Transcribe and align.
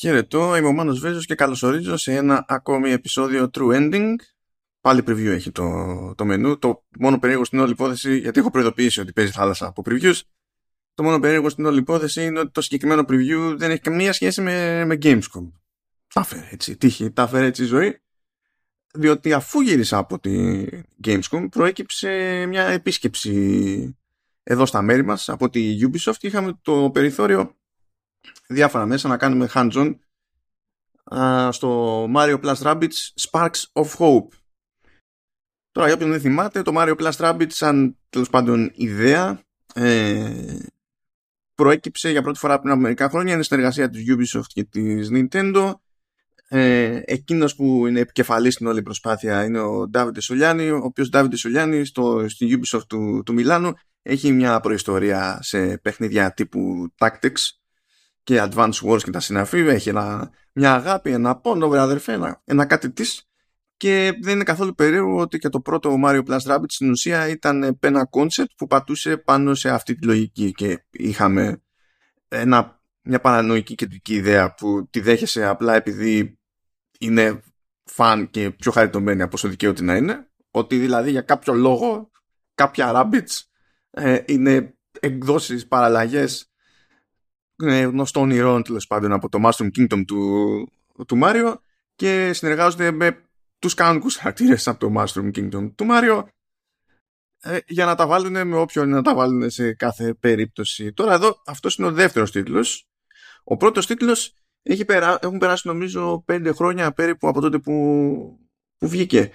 Χαιρετώ, 0.00 0.56
είμαι 0.56 0.66
ο 0.66 0.72
Μάνος 0.72 1.00
Βέζος 1.00 1.26
και 1.26 1.34
καλωσορίζω 1.34 1.96
σε 1.96 2.14
ένα 2.14 2.44
ακόμη 2.48 2.90
επεισόδιο 2.90 3.50
True 3.54 3.74
Ending. 3.74 4.14
Πάλι 4.80 5.02
preview 5.06 5.26
έχει 5.26 5.52
το, 5.52 6.14
το 6.14 6.24
μενού. 6.24 6.58
Το 6.58 6.84
μόνο 6.98 7.18
περίεργο 7.18 7.44
στην 7.44 7.58
όλη 7.58 7.70
υπόθεση, 7.70 8.18
γιατί 8.18 8.38
έχω 8.38 8.50
προειδοποιήσει 8.50 9.00
ότι 9.00 9.12
παίζει 9.12 9.30
θάλασσα 9.30 9.66
από 9.66 9.82
previews, 9.86 10.20
το 10.94 11.02
μόνο 11.02 11.18
περίεργο 11.18 11.48
στην 11.48 11.64
όλη 11.66 11.78
υπόθεση 11.78 12.24
είναι 12.24 12.38
ότι 12.38 12.50
το 12.50 12.60
συγκεκριμένο 12.60 13.04
preview 13.08 13.54
δεν 13.56 13.70
έχει 13.70 13.80
καμία 13.80 14.12
σχέση 14.12 14.40
με, 14.40 14.84
με 14.84 14.98
Gamescom. 15.02 15.50
Τα 16.14 16.22
φέρε 16.22 16.48
έτσι, 16.50 16.76
τύχη, 16.76 17.10
τα 17.10 17.26
φέρε 17.26 17.46
έτσι 17.46 17.62
η 17.62 17.66
ζωή. 17.66 18.00
Διότι 18.94 19.32
αφού 19.32 19.60
γύρισα 19.60 19.98
από 19.98 20.18
τη 20.18 20.64
Gamescom 21.04 21.46
προέκυψε 21.50 22.44
μια 22.48 22.62
επίσκεψη 22.62 23.96
εδώ 24.42 24.66
στα 24.66 24.82
μέρη 24.82 25.04
μας 25.04 25.28
από 25.28 25.50
τη 25.50 25.76
Ubisoft 25.82 26.16
και 26.18 26.26
είχαμε 26.26 26.58
το 26.62 26.90
περιθώριο 26.90 27.59
διάφορα 28.48 28.86
μέσα 28.86 29.08
να 29.08 29.16
κάνουμε 29.16 29.48
hands-on 29.54 29.94
στο 31.50 32.04
Mario 32.14 32.40
Plus 32.40 32.54
Rabbids 32.54 33.28
Sparks 33.30 33.62
of 33.72 33.88
Hope. 33.98 34.28
Τώρα 35.72 35.86
για 35.86 35.94
όποιον 35.94 36.10
δεν 36.10 36.20
θυμάται, 36.20 36.62
το 36.62 36.72
Mario 36.76 36.96
Plus 36.96 37.12
Rabbids 37.12 37.52
σαν 37.52 37.98
τέλος 38.08 38.30
πάντων 38.30 38.70
ιδέα 38.74 39.42
ε, 39.74 40.58
προέκυψε 41.54 42.10
για 42.10 42.22
πρώτη 42.22 42.38
φορά 42.38 42.60
πριν 42.60 42.72
από 42.72 42.80
μερικά 42.80 43.08
χρόνια, 43.08 43.34
είναι 43.34 43.42
συνεργασία 43.42 43.90
της 43.90 44.04
Ubisoft 44.08 44.46
και 44.46 44.64
της 44.64 45.08
Nintendo. 45.12 45.72
Ε, 46.48 47.00
εκείνος 47.04 47.54
που 47.54 47.86
είναι 47.86 48.00
επικεφαλής 48.00 48.54
στην 48.54 48.66
όλη 48.66 48.82
προσπάθεια 48.82 49.44
είναι 49.44 49.60
ο 49.60 49.90
David 49.94 50.16
Σολιάνη, 50.18 50.70
ο 50.70 50.80
οποίος 50.82 51.08
David 51.12 51.32
Σολιάνη 51.34 51.84
στο, 51.84 52.28
στην 52.28 52.60
Ubisoft 52.60 52.86
του, 52.88 53.22
του 53.24 53.32
Μιλάνου 53.32 53.72
έχει 54.02 54.32
μια 54.32 54.60
προϊστορία 54.60 55.38
σε 55.42 55.78
παιχνίδια 55.78 56.32
τύπου 56.32 56.88
Tactics 56.98 57.59
και 58.30 58.48
Advance 58.50 58.72
Wars 58.72 59.02
και 59.02 59.10
τα 59.10 59.20
συναφή. 59.20 59.58
Έχει 59.58 59.88
ένα, 59.88 60.30
μια 60.52 60.74
αγάπη, 60.74 61.10
ένα 61.10 61.36
πόνο, 61.36 61.68
βρε 61.68 61.80
αδερφέ, 61.80 62.12
ένα, 62.12 62.42
ένα 62.44 62.64
κάτι 62.64 62.90
της. 62.92 63.28
Και 63.76 64.18
δεν 64.22 64.34
είναι 64.34 64.44
καθόλου 64.44 64.74
περίεργο 64.74 65.16
ότι 65.16 65.38
και 65.38 65.48
το 65.48 65.60
πρώτο 65.60 65.96
Mario 66.04 66.22
Plus 66.24 66.38
Rabbit 66.38 66.68
στην 66.68 66.90
ουσία 66.90 67.28
ήταν 67.28 67.78
ένα 67.80 68.08
concept 68.10 68.52
που 68.56 68.66
πατούσε 68.66 69.16
πάνω 69.16 69.54
σε 69.54 69.70
αυτή 69.70 69.94
τη 69.94 70.06
λογική 70.06 70.52
και 70.52 70.84
είχαμε 70.90 71.62
ένα, 72.28 72.80
μια 73.02 73.20
παρανοϊκή 73.20 73.74
κεντρική 73.74 74.14
ιδέα 74.14 74.54
που 74.54 74.88
τη 74.90 75.00
δέχεσαι 75.00 75.46
απλά 75.46 75.74
επειδή 75.74 76.38
είναι 76.98 77.40
φαν 77.84 78.30
και 78.30 78.50
πιο 78.50 78.72
χαριτωμένη 78.72 79.22
από 79.22 79.32
όσο 79.34 79.48
δικαίωτη 79.48 79.82
να 79.82 79.96
είναι 79.96 80.30
ότι 80.50 80.78
δηλαδή 80.78 81.10
για 81.10 81.22
κάποιο 81.22 81.52
λόγο 81.54 82.10
κάποια 82.54 82.92
rabbits 82.94 83.40
ε, 83.90 84.22
είναι 84.26 84.74
εκδόσεις, 85.00 85.66
παραλλαγές 85.66 86.49
ε, 87.62 87.82
γνωστών 87.82 88.30
ηρών 88.30 88.62
τέλος 88.62 88.86
πάντων 88.86 89.12
από 89.12 89.28
το 89.28 89.38
Mushroom 89.44 89.68
Kingdom 89.78 90.04
του, 90.06 90.72
του 91.06 91.18
Mario 91.22 91.54
και 91.94 92.32
συνεργάζονται 92.32 92.90
με 92.90 93.22
τους 93.58 93.74
κανονικούς 93.74 94.16
χαρακτήρες 94.16 94.68
από 94.68 94.78
το 94.78 94.92
Mushroom 94.96 95.30
Kingdom 95.36 95.72
του 95.74 95.86
Mario 95.90 96.24
ε, 97.42 97.58
για 97.66 97.84
να 97.84 97.94
τα 97.94 98.06
βάλουν 98.06 98.46
με 98.46 98.56
όποιον 98.56 98.88
να 98.88 99.02
τα 99.02 99.14
βάλουν 99.14 99.50
σε 99.50 99.74
κάθε 99.74 100.14
περίπτωση. 100.14 100.92
Τώρα 100.92 101.12
εδώ 101.14 101.42
αυτός 101.46 101.76
είναι 101.76 101.86
ο 101.86 101.92
δεύτερος 101.92 102.30
τίτλος. 102.30 102.86
Ο 103.44 103.56
πρώτος 103.56 103.86
τίτλος 103.86 104.34
έχει 104.62 104.84
περά, 104.84 105.18
έχουν 105.22 105.38
περάσει 105.38 105.68
νομίζω 105.68 106.22
πέντε 106.26 106.52
χρόνια 106.52 106.92
περίπου 106.92 107.28
από 107.28 107.40
τότε 107.40 107.58
που, 107.58 107.72
που 108.78 108.88
βγήκε. 108.88 109.30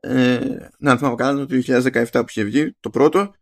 Ε, 0.00 0.56
να 0.78 0.96
θυμάμαι 0.96 1.14
καλά 1.14 1.46
το 1.46 1.60
2017 1.66 2.04
που 2.12 2.24
είχε 2.28 2.42
βγει 2.42 2.76
το 2.80 2.90
πρώτο 2.90 3.34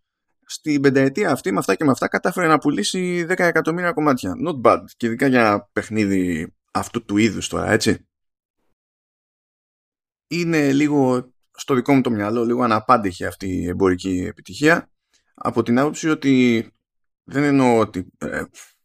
στην 0.51 0.81
πενταετία 0.81 1.31
αυτή 1.31 1.53
με 1.53 1.59
αυτά 1.59 1.75
και 1.75 1.85
με 1.85 1.91
αυτά 1.91 2.09
κατάφερε 2.09 2.47
να 2.47 2.59
πουλήσει 2.59 3.27
10 3.29 3.39
εκατομμύρια 3.39 3.93
κομμάτια. 3.93 4.35
Not 4.47 4.61
bad. 4.61 4.85
Και 4.97 5.07
ειδικά 5.07 5.27
για 5.27 5.69
παιχνίδι 5.73 6.55
αυτού 6.73 7.05
του 7.05 7.17
είδους 7.17 7.49
τώρα, 7.49 7.71
έτσι. 7.71 8.07
Είναι 10.27 10.73
λίγο 10.73 11.33
στο 11.51 11.75
δικό 11.75 11.95
μου 11.95 12.01
το 12.01 12.11
μυαλό, 12.11 12.45
λίγο 12.45 12.63
αναπάντηχη 12.63 13.25
αυτή 13.25 13.49
η 13.49 13.67
εμπορική 13.67 14.25
επιτυχία. 14.29 14.91
Από 15.35 15.63
την 15.63 15.79
άποψη 15.79 16.09
ότι 16.09 16.67
δεν 17.25 17.43
εννοώ 17.43 17.79
ότι 17.79 18.13
ε, 18.19 18.43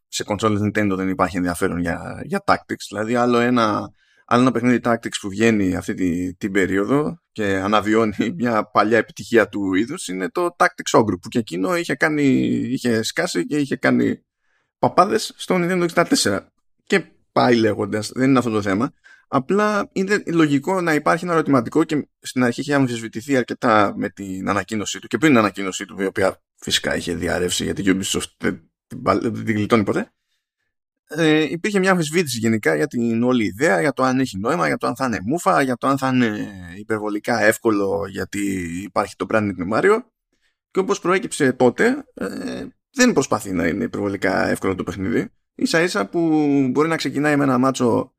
σε 0.08 0.24
κονσόλες 0.24 0.62
Nintendo 0.64 0.94
δεν 0.96 1.10
υπάρχει 1.10 1.38
ενδιαφέρον 1.38 1.80
για, 1.80 2.22
για 2.24 2.44
tactics. 2.46 2.86
Δηλαδή 2.90 3.16
άλλο 3.16 3.38
ένα 3.38 3.92
Άλλο 4.34 4.42
ένα 4.42 4.52
παιχνίδι 4.52 4.80
Tactics 4.84 5.18
που 5.22 5.30
βγαίνει 5.30 5.76
αυτή 5.76 5.94
τη, 5.94 6.36
την 6.36 6.52
περίοδο 6.52 7.22
και 7.32 7.56
αναβιώνει 7.56 8.34
μια 8.38 8.70
παλιά 8.70 8.98
επιτυχία 8.98 9.50
του 9.50 9.74
είδους 9.74 10.08
είναι 10.08 10.30
το 10.30 10.56
Tactics 10.58 11.00
Ogre 11.00 11.20
που 11.22 11.28
και 11.30 11.40
εκείνο 11.40 11.78
είχε, 11.78 11.96
κάνει, 11.96 12.24
είχε 12.46 13.04
σκάσει 13.04 13.46
και 13.46 13.58
είχε 13.58 13.76
κάνει 13.76 14.26
παπάδες 14.80 15.34
στο 15.36 15.56
Nintendo 15.58 15.88
64. 16.22 16.40
Και 16.84 17.06
πάει 17.32 17.56
λέγοντας, 17.56 18.12
δεν 18.14 18.30
είναι 18.30 18.38
αυτό 18.38 18.52
το 18.52 18.62
θέμα. 18.62 18.94
Απλά 19.28 19.90
είναι 19.92 20.24
λογικό 20.28 20.82
να 20.82 20.94
υπάρχει 20.94 21.24
ένα 21.26 21.34
ερωτηματικό 21.34 21.84
και 21.84 22.08
στην 22.20 22.44
αρχή 22.44 22.62
είχε 22.62 22.74
αμφισβητηθεί 22.74 23.38
αρκετά 23.38 23.94
με 23.98 24.10
την 24.10 24.50
ανακοίνωσή 24.50 25.00
του 25.00 25.08
και 25.08 25.18
πριν 25.18 25.32
την 25.32 25.40
ανακοίνωσή 25.40 25.86
του, 25.86 26.02
η 26.02 26.06
οποία 26.06 26.42
φυσικά 26.56 26.96
είχε 26.96 27.16
διαρρεύσει 27.16 27.64
γιατί 27.64 27.82
η 27.82 27.98
Ubisoft 27.98 28.32
δεν 28.38 28.72
την 29.34 29.56
γλιτώνει 29.56 29.84
ποτέ 29.84 30.12
ε, 31.18 31.42
υπήρχε 31.42 31.80
μια 31.80 31.92
αμφισβήτηση 31.92 32.38
γενικά 32.40 32.76
για 32.76 32.88
την 32.88 33.24
όλη 33.24 33.46
ιδέα, 33.46 33.82
για 33.82 33.94
το 33.94 34.04
αν 34.04 34.20
έχει 34.20 34.38
νόημα, 34.38 34.68
για 34.68 34.78
το 34.78 34.88
αν 34.88 34.96
θα 34.96 35.06
είναι 35.06 35.20
μούφα, 35.24 35.62
για 35.62 35.78
το 35.78 35.88
αν 35.88 35.98
θα 35.98 36.08
είναι 36.08 36.48
υπερβολικά 36.78 37.42
εύκολο 37.42 38.08
γιατί 38.10 38.40
υπάρχει 38.84 39.16
το 39.16 39.26
branding 39.30 39.54
του 39.58 39.68
Mario. 39.74 40.04
Και 40.72 40.80
όπως 40.80 41.00
προέκυψε 41.00 41.54
τότε, 41.54 42.06
ε, 42.14 42.66
δεν 42.94 43.14
προσπαθεί 43.14 43.52
να 43.52 43.68
είναι 43.68 43.84
υπερβολικά 43.84 44.48
εύκολο 44.48 44.76
το 44.76 44.84
παιχνίδι. 44.84 45.30
Ίσα 45.56 45.82
ίσα 45.82 46.08
που 46.08 46.20
μπορεί 46.72 46.88
να 46.88 46.96
ξεκινάει 46.96 47.36
με 47.36 47.44
ένα 47.44 47.58
μάτσο 47.58 48.14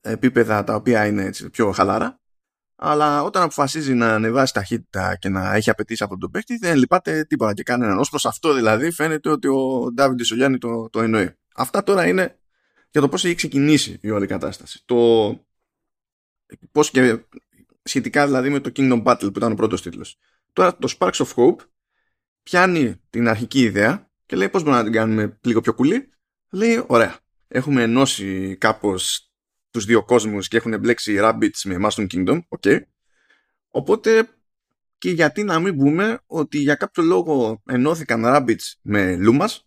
επίπεδα 0.00 0.64
τα 0.64 0.74
οποία 0.74 1.06
είναι 1.06 1.24
έτσι, 1.24 1.50
πιο 1.50 1.72
χαλάρα. 1.72 2.20
Αλλά 2.76 3.22
όταν 3.22 3.42
αποφασίζει 3.42 3.94
να 3.94 4.14
ανεβάσει 4.14 4.52
ταχύτητα 4.52 5.16
και 5.16 5.28
να 5.28 5.54
έχει 5.54 5.70
απαιτήσει 5.70 6.02
από 6.02 6.18
τον 6.18 6.30
παίκτη, 6.30 6.56
δεν 6.56 6.76
λυπάται 6.76 7.24
τίποτα 7.24 7.52
και 7.54 7.62
κανέναν. 7.62 7.98
Ω 7.98 8.04
προς 8.10 8.26
αυτό 8.26 8.54
δηλαδή, 8.54 8.90
φαίνεται 8.90 9.30
ότι 9.30 9.48
ο 9.48 9.90
Ντάβιντι 9.94 10.24
Σολιάννη 10.24 10.58
το, 10.58 10.88
το 10.90 11.00
εννοεί. 11.00 11.36
Αυτά 11.54 11.82
τώρα 11.82 12.06
είναι 12.06 12.38
για 12.90 13.00
το 13.00 13.08
πώς 13.08 13.24
έχει 13.24 13.34
ξεκινήσει 13.34 13.98
η 14.02 14.10
όλη 14.10 14.26
κατάσταση. 14.26 14.82
Το 14.84 14.96
πώς 16.72 16.90
και 16.90 17.18
σχετικά 17.82 18.26
δηλαδή 18.26 18.50
με 18.50 18.60
το 18.60 18.72
Kingdom 18.76 19.02
Battle 19.02 19.18
που 19.32 19.32
ήταν 19.36 19.52
ο 19.52 19.54
πρώτος 19.54 19.82
τίτλος. 19.82 20.18
Τώρα 20.52 20.76
το 20.76 20.94
Sparks 20.98 21.12
of 21.12 21.34
Hope 21.34 21.56
πιάνει 22.42 23.00
την 23.10 23.28
αρχική 23.28 23.60
ιδέα 23.60 24.10
και 24.26 24.36
λέει 24.36 24.48
πώς 24.48 24.62
μπορούμε 24.62 24.82
να 24.82 24.84
την 24.84 24.94
κάνουμε 24.94 25.38
λίγο 25.42 25.60
πιο 25.60 25.74
κουλή. 25.74 26.10
Λέει 26.50 26.84
ωραία, 26.86 27.18
έχουμε 27.48 27.82
ενώσει 27.82 28.56
κάπως 28.56 29.30
τους 29.70 29.84
δύο 29.84 30.04
κόσμους 30.04 30.48
και 30.48 30.56
έχουν 30.56 30.78
μπλέξει 30.78 31.18
Rabbits 31.20 31.60
με 31.64 31.76
Mushroom 31.80 32.06
Kingdom, 32.06 32.40
okay. 32.48 32.80
Οπότε 33.68 34.28
και 34.98 35.10
γιατί 35.10 35.42
να 35.42 35.58
μην 35.58 35.76
πούμε 35.76 36.20
ότι 36.26 36.58
για 36.58 36.74
κάποιο 36.74 37.02
λόγο 37.02 37.62
ενώθηκαν 37.66 38.22
Rabbits 38.24 38.72
με 38.82 39.18
Lumas 39.20 39.58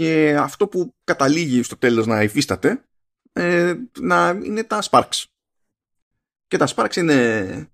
και 0.00 0.36
αυτό 0.38 0.68
που 0.68 0.94
καταλήγει 1.04 1.62
στο 1.62 1.76
τέλος 1.76 2.06
να 2.06 2.22
υφίσταται 2.22 2.84
ε, 3.32 3.74
να 4.00 4.40
είναι 4.44 4.64
τα 4.64 4.82
Sparks. 4.90 5.24
Και 6.46 6.56
τα 6.56 6.68
Sparks 6.74 6.96
είναι, 6.96 7.70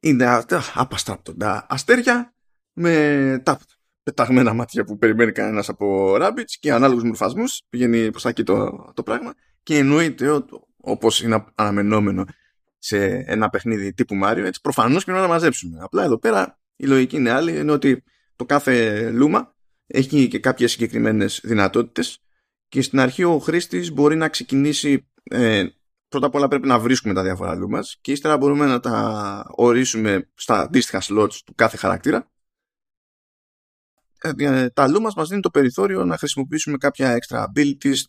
είναι 0.00 0.44
απαστράπτοντα 0.74 1.66
αστέρια 1.68 2.34
με 2.72 3.42
τα 3.44 3.60
πεταγμένα 4.02 4.52
μάτια 4.52 4.84
που 4.84 4.98
περιμένει 4.98 5.32
κανένας 5.32 5.68
από 5.68 6.14
Rabbits 6.20 6.52
και 6.60 6.72
ανάλογους 6.72 7.02
μορφασμούς 7.02 7.62
πηγαίνει 7.68 8.10
προς 8.10 8.22
τα 8.22 8.28
εκεί 8.28 8.42
το, 8.42 8.90
το 8.94 9.02
πράγμα 9.02 9.34
και 9.62 9.78
εννοείται 9.78 10.44
όπως 10.76 11.22
είναι 11.22 11.44
αναμενόμενο 11.54 12.24
σε 12.78 13.04
ένα 13.26 13.48
παιχνίδι 13.48 13.92
τύπου 13.92 14.20
Mario 14.24 14.42
έτσι 14.44 14.60
προφανώς 14.60 15.04
και 15.04 15.12
να 15.12 15.26
μαζέψουμε 15.26 15.78
απλά 15.80 16.02
εδώ 16.04 16.18
πέρα 16.18 16.58
η 16.76 16.86
λογική 16.86 17.16
είναι 17.16 17.30
άλλη 17.30 17.58
είναι 17.58 17.72
ότι 17.72 18.02
το 18.36 18.44
κάθε 18.44 19.10
λούμα 19.10 19.54
έχει 19.90 20.28
και 20.28 20.38
κάποιες 20.38 20.70
συγκεκριμένες 20.70 21.40
δυνατότητες 21.44 22.18
και 22.68 22.82
στην 22.82 23.00
αρχή 23.00 23.24
ο 23.24 23.38
χρήστης 23.38 23.92
μπορεί 23.92 24.16
να 24.16 24.28
ξεκινήσει 24.28 25.08
ε, 25.22 25.66
πρώτα 26.08 26.26
απ' 26.26 26.34
όλα 26.34 26.48
πρέπει 26.48 26.66
να 26.66 26.78
βρίσκουμε 26.78 27.14
τα 27.14 27.22
διάφορα 27.22 27.54
λούμας 27.54 27.98
και 28.00 28.12
ύστερα 28.12 28.36
μπορούμε 28.36 28.66
να 28.66 28.80
τα 28.80 29.44
ορίσουμε 29.50 30.30
στα 30.34 30.60
αντίστοιχα 30.60 31.02
slots 31.02 31.34
του 31.44 31.54
κάθε 31.54 31.76
χαρακτήρα. 31.76 32.30
Ε, 34.20 34.30
ε, 34.36 34.70
τα 34.70 34.88
λούμας 34.88 35.14
μας 35.14 35.28
δίνει 35.28 35.40
το 35.40 35.50
περιθώριο 35.50 36.04
να 36.04 36.16
χρησιμοποιήσουμε 36.16 36.76
κάποια 36.76 37.18
extra 37.18 37.44
abilities 37.44 38.02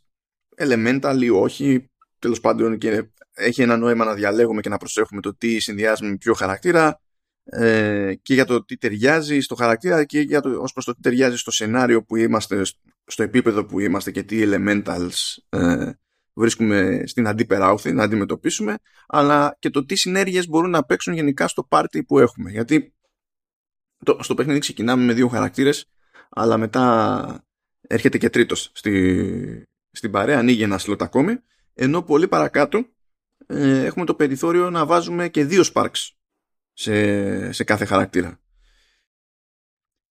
elemental 0.57 1.17
ή 1.21 1.29
όχι. 1.29 1.89
Τέλος 2.19 2.39
πάντων 2.39 2.77
και 2.77 3.09
έχει 3.33 3.61
ένα 3.61 3.77
νόημα 3.77 4.05
να 4.05 4.13
διαλέγουμε 4.13 4.61
και 4.61 4.69
να 4.69 4.77
προσέχουμε 4.77 5.21
το 5.21 5.35
τι 5.35 5.59
συνδυάζουμε 5.59 6.09
με 6.09 6.17
ποιο 6.17 6.33
χαρακτήρα 6.33 7.01
ε, 7.43 8.13
και 8.21 8.33
για 8.33 8.45
το 8.45 8.63
τι 8.63 8.77
ταιριάζει 8.77 9.39
στο 9.39 9.55
χαρακτήρα 9.55 10.05
και 10.05 10.19
για 10.19 10.41
το, 10.41 10.49
ως 10.61 10.73
προς 10.73 10.85
το 10.85 10.93
τι 10.93 11.01
ταιριάζει 11.01 11.37
στο 11.37 11.51
σενάριο 11.51 12.03
που 12.03 12.15
είμαστε, 12.15 12.61
στο 13.05 13.23
επίπεδο 13.23 13.65
που 13.65 13.79
είμαστε 13.79 14.11
και 14.11 14.23
τι 14.23 14.41
elementals 14.45 15.37
ε, 15.49 15.91
βρίσκουμε 16.33 17.03
στην 17.05 17.27
αντίπεράουθη 17.27 17.91
να 17.91 18.03
αντιμετωπίσουμε 18.03 18.77
αλλά 19.07 19.55
και 19.59 19.69
το 19.69 19.85
τι 19.85 19.95
συνέργειες 19.95 20.47
μπορούν 20.47 20.69
να 20.69 20.83
παίξουν 20.83 21.13
γενικά 21.13 21.47
στο 21.47 21.63
πάρτι 21.63 22.03
που 22.03 22.19
έχουμε. 22.19 22.51
Γιατί 22.51 22.93
το, 24.05 24.17
στο 24.21 24.35
παιχνίδι 24.35 24.59
ξεκινάμε 24.59 25.03
με 25.03 25.13
δύο 25.13 25.27
χαρακτήρες 25.27 25.85
αλλά 26.29 26.57
μετά 26.57 27.45
έρχεται 27.81 28.17
και 28.17 28.29
τρίτος 28.29 28.71
στη, 28.73 29.67
στην 29.91 30.11
παρέα, 30.11 30.39
ανοίγει 30.39 30.63
ένα 30.63 30.77
σλότ 30.77 31.01
ακόμη 31.01 31.39
ενώ 31.73 32.01
πολύ 32.01 32.27
παρακάτω 32.27 32.85
ε, 33.47 33.85
έχουμε 33.85 34.05
το 34.05 34.15
περιθώριο 34.15 34.69
να 34.69 34.85
βάζουμε 34.85 35.29
και 35.29 35.45
δύο 35.45 35.63
sparks 35.73 36.09
σε, 36.73 37.51
σε 37.51 37.63
κάθε 37.63 37.85
χαρακτήρα. 37.85 38.39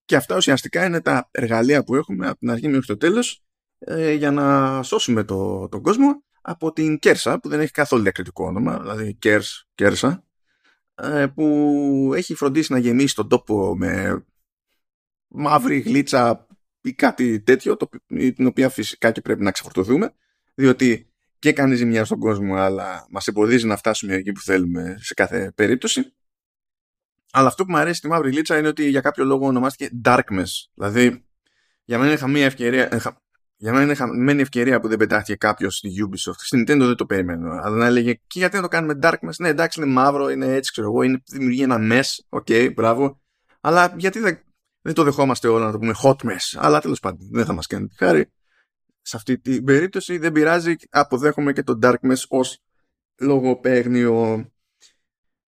Και 0.05 0.15
αυτά 0.15 0.35
ουσιαστικά 0.35 0.85
είναι 0.85 1.01
τα 1.01 1.29
εργαλεία 1.31 1.83
που 1.83 1.95
έχουμε 1.95 2.27
από 2.27 2.39
την 2.39 2.49
αρχή 2.51 2.67
μέχρι 2.67 2.85
το 2.85 2.97
τέλος 2.97 3.43
ε, 3.79 4.13
για 4.13 4.31
να 4.31 4.83
σώσουμε 4.83 5.23
το, 5.23 5.67
τον 5.69 5.81
κόσμο 5.81 6.23
από 6.41 6.73
την 6.73 6.99
Κέρσα 6.99 7.39
που 7.39 7.49
δεν 7.49 7.59
έχει 7.59 7.71
καθόλου 7.71 8.01
διακριτικό 8.01 8.45
όνομα, 8.45 8.79
δηλαδή 8.79 9.13
Κέρς, 9.13 9.67
Κέρσα, 9.75 10.23
ε, 10.95 11.27
που 11.27 12.11
έχει 12.15 12.33
φροντίσει 12.35 12.71
να 12.71 12.79
γεμίσει 12.79 13.15
τον 13.15 13.27
τόπο 13.27 13.75
με 13.77 14.23
μαύρη 15.27 15.79
γλίτσα 15.79 16.47
ή 16.81 16.93
κάτι 16.93 17.41
τέτοιο, 17.41 17.77
το, 17.77 17.89
την 18.07 18.45
οποία 18.45 18.69
φυσικά 18.69 19.11
και 19.11 19.21
πρέπει 19.21 19.43
να 19.43 19.51
ξεφορτωθούμε, 19.51 20.13
διότι 20.53 21.11
και 21.39 21.53
κάνει 21.53 21.75
ζημιά 21.75 22.05
στον 22.05 22.19
κόσμο, 22.19 22.55
αλλά 22.55 23.07
μας 23.09 23.27
εμποδίζει 23.27 23.67
να 23.67 23.77
φτάσουμε 23.77 24.13
εκεί 24.15 24.31
που 24.31 24.41
θέλουμε 24.41 24.97
σε 24.99 25.13
κάθε 25.13 25.51
περίπτωση. 25.55 26.13
Αλλά 27.31 27.47
αυτό 27.47 27.65
που 27.65 27.71
μου 27.71 27.77
αρέσει 27.77 27.97
στη 27.97 28.07
μαύρη 28.07 28.29
γλίτσα 28.29 28.57
είναι 28.57 28.67
ότι 28.67 28.89
για 28.89 29.01
κάποιο 29.01 29.25
λόγο 29.25 29.47
ονομάστηκε 29.47 29.89
Darkness. 30.03 30.49
Δηλαδή, 30.73 31.25
για 31.83 31.97
μένα 31.97 32.11
είχα 32.11 32.27
μία 32.27 32.45
ευκαιρία, 32.45 32.89
για 33.61 33.71
μένα 33.71 33.83
είναι 33.83 33.93
χαμένη 33.93 34.41
ευκαιρία 34.41 34.79
που 34.79 34.87
δεν 34.87 34.97
πετάχτηκε 34.97 35.35
κάποιος 35.35 35.75
στη 35.75 35.89
Ubisoft. 36.05 36.37
Στην 36.37 36.61
Nintendo 36.61 36.79
δεν 36.79 36.95
το 36.95 37.05
περιμένω. 37.05 37.51
Αλλά 37.51 37.75
να 37.75 37.85
έλεγε 37.85 38.13
και 38.13 38.39
γιατί 38.39 38.55
να 38.55 38.61
το 38.61 38.67
κάνουμε 38.67 38.99
Darkness; 39.01 39.35
Ναι, 39.39 39.49
εντάξει, 39.49 39.81
είναι 39.81 39.91
μαύρο, 39.91 40.29
είναι 40.29 40.45
έτσι, 40.45 40.71
ξέρω 40.71 40.87
εγώ, 40.87 41.01
είναι, 41.01 41.21
δημιουργεί 41.25 41.61
ένα 41.61 41.77
mess. 41.79 42.05
OK, 42.29 42.45
okay, 42.49 42.71
μπράβο. 42.75 43.21
Αλλά 43.61 43.93
γιατί 43.97 44.19
δεν, 44.19 44.39
δεν 44.81 44.93
το 44.93 45.03
δεχόμαστε 45.03 45.47
όλα 45.47 45.65
να 45.65 45.71
το 45.71 45.77
πούμε 45.77 45.93
hot 46.03 46.15
mess. 46.15 46.57
Αλλά 46.57 46.81
τέλος 46.81 46.99
πάντων, 46.99 47.29
δεν 47.31 47.45
θα 47.45 47.53
μας 47.53 47.67
κάνει 47.67 47.87
τη 47.87 47.95
χάρη. 47.95 48.31
Σε 49.01 49.17
αυτή 49.17 49.39
την 49.39 49.63
περίπτωση 49.63 50.17
δεν 50.17 50.31
πειράζει. 50.31 50.75
Αποδέχομαι 50.89 51.53
και 51.53 51.63
το 51.63 51.79
Darkness 51.81 52.23
ως 52.27 52.59
λογοπαίγνιο. 53.19 54.45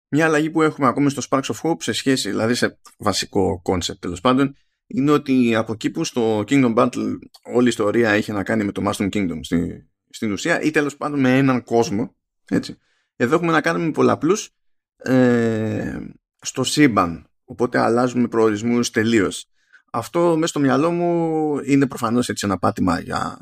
Μια 0.10 0.26
αλλαγή 0.26 0.50
που 0.50 0.62
έχουμε 0.62 0.88
ακόμη 0.88 1.10
στο 1.10 1.22
Sparks 1.30 1.42
of 1.54 1.62
Hope 1.62 1.82
σε 1.82 1.92
σχέση, 1.92 2.30
δηλαδή 2.30 2.54
σε 2.54 2.80
βασικό 2.98 3.62
concept 3.66 4.00
τέλος 4.00 4.22
πάντων, 4.22 4.56
είναι 4.88 5.12
ότι 5.12 5.56
από 5.56 5.72
εκεί 5.72 5.90
που 5.90 6.04
στο 6.04 6.40
Kingdom 6.40 6.76
Battle 6.76 7.18
όλη 7.44 7.66
η 7.66 7.68
ιστορία 7.68 8.16
είχε 8.16 8.34
να 8.34 8.44
κάνει 8.44 8.64
με 8.64 8.72
το 8.72 8.90
Mushroom 8.90 9.10
Kingdom 9.10 9.40
στη, 9.42 9.90
στην 10.10 10.32
ουσία 10.32 10.62
ή 10.62 10.72
τέλος 10.72 10.98
πάντων 10.98 11.20
με 11.20 11.38
έναν 11.38 11.64
κόσμο 11.64 12.16
έτσι. 12.50 12.78
εδώ 13.16 13.36
έχουμε 13.36 13.52
να 13.52 13.62
κάνουμε 13.62 13.92
πολλαπλούς 13.92 14.50
ε, 14.98 15.98
στο 16.42 16.64
σύμπαν 16.64 17.30
οπότε 17.44 17.80
αλλάζουμε 17.80 18.28
προορισμούς 18.28 18.92
τελείως 18.92 19.50
αυτό 19.92 20.36
μέσα 20.36 20.48
στο 20.48 20.60
μυαλό 20.60 20.92
μου 20.92 21.60
είναι 21.64 21.88
προφανώς 21.88 22.30
έτσι 22.30 22.46
ένα 22.46 22.58
πάτημα 22.58 23.00
για 23.00 23.38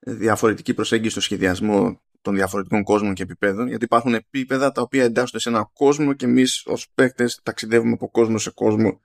διαφορετική 0.00 0.74
προσέγγιση 0.74 1.10
στο 1.10 1.20
σχεδιασμό 1.20 2.00
των 2.20 2.34
διαφορετικών 2.34 2.82
κόσμων 2.82 3.14
και 3.14 3.22
επιπέδων 3.22 3.68
γιατί 3.68 3.84
υπάρχουν 3.84 4.14
επίπεδα 4.14 4.72
τα 4.72 4.82
οποία 4.82 5.04
εντάσσονται 5.04 5.38
σε 5.38 5.48
ένα 5.48 5.70
κόσμο 5.72 6.12
και 6.12 6.24
εμείς 6.24 6.62
ως 6.66 6.86
παίκτες 6.94 7.40
ταξιδεύουμε 7.42 7.92
από 7.92 8.10
κόσμο 8.10 8.38
σε 8.38 8.50
κόσμο 8.50 9.00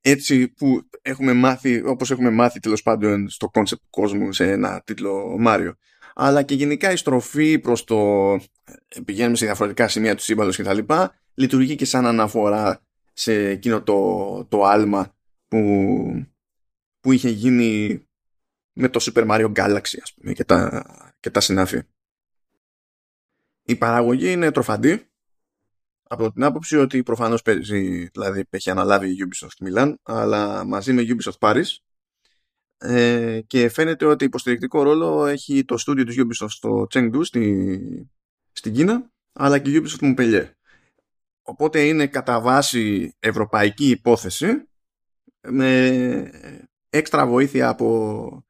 έτσι 0.00 0.48
που 0.48 0.88
έχουμε 1.02 1.32
μάθει, 1.32 1.82
όπως 1.86 2.10
έχουμε 2.10 2.30
μάθει 2.30 2.60
τέλος 2.60 2.82
πάντων 2.82 3.28
στο 3.28 3.50
concept 3.52 3.82
κόσμου 3.90 4.32
σε 4.32 4.50
ένα 4.50 4.82
τίτλο 4.84 5.38
Μάριο. 5.38 5.74
Αλλά 6.14 6.42
και 6.42 6.54
γενικά 6.54 6.92
η 6.92 6.96
στροφή 6.96 7.58
προς 7.58 7.84
το 7.84 8.32
ε, 8.64 9.00
πηγαίνουμε 9.04 9.36
σε 9.36 9.44
διαφορετικά 9.44 9.88
σημεία 9.88 10.14
του 10.14 10.22
σύμπαντος 10.22 10.56
και 10.56 10.62
τα 10.62 10.72
λοιπά, 10.74 11.14
λειτουργεί 11.34 11.74
και 11.74 11.84
σαν 11.84 12.06
αναφορά 12.06 12.82
σε 13.12 13.48
εκείνο 13.48 13.82
το, 13.82 14.44
το 14.44 14.64
άλμα 14.64 15.14
που, 15.48 16.26
που 17.00 17.12
είχε 17.12 17.28
γίνει 17.28 18.02
με 18.72 18.88
το 18.88 19.00
Super 19.02 19.26
Mario 19.30 19.52
Galaxy 19.52 19.98
ας 20.02 20.14
πούμε, 20.14 20.32
και 20.32 20.44
τα, 20.44 20.84
και 21.20 21.30
τα 21.30 21.40
συνάφη. 21.40 21.82
Η 23.70 23.76
παραγωγή 23.76 24.32
είναι 24.32 24.50
τροφαντή 24.50 25.06
από 26.02 26.32
την 26.32 26.44
άποψη 26.44 26.76
ότι 26.76 27.02
προφανώς 27.02 27.42
παίζει, 27.42 28.06
δηλαδή 28.06 28.44
έχει 28.50 28.70
αναλάβει 28.70 29.10
η 29.10 29.16
Ubisoft 29.18 29.66
Milan, 29.66 29.94
αλλά 30.02 30.64
μαζί 30.64 30.92
με 30.92 31.02
Ubisoft 31.06 31.38
Paris 31.38 31.64
ε, 32.78 33.40
και 33.46 33.68
φαίνεται 33.68 34.04
ότι 34.04 34.24
υποστηρικτικό 34.24 34.82
ρόλο 34.82 35.26
έχει 35.26 35.64
το 35.64 35.76
στούντιο 35.76 36.04
της 36.04 36.16
Ubisoft 36.18 36.50
στο 36.50 36.86
Chengdu 36.90 37.20
στη, 37.22 38.10
στην 38.52 38.74
Κίνα, 38.74 39.10
αλλά 39.32 39.58
και 39.58 39.70
η 39.70 39.82
Ubisoft 39.82 40.04
Montpellier. 40.04 40.50
Οπότε 41.42 41.86
είναι 41.86 42.06
κατά 42.06 42.40
βάση 42.40 43.14
ευρωπαϊκή 43.18 43.90
υπόθεση 43.90 44.68
με 45.40 46.30
έξτρα 46.90 47.26
βοήθεια 47.26 47.68
από 47.68 48.44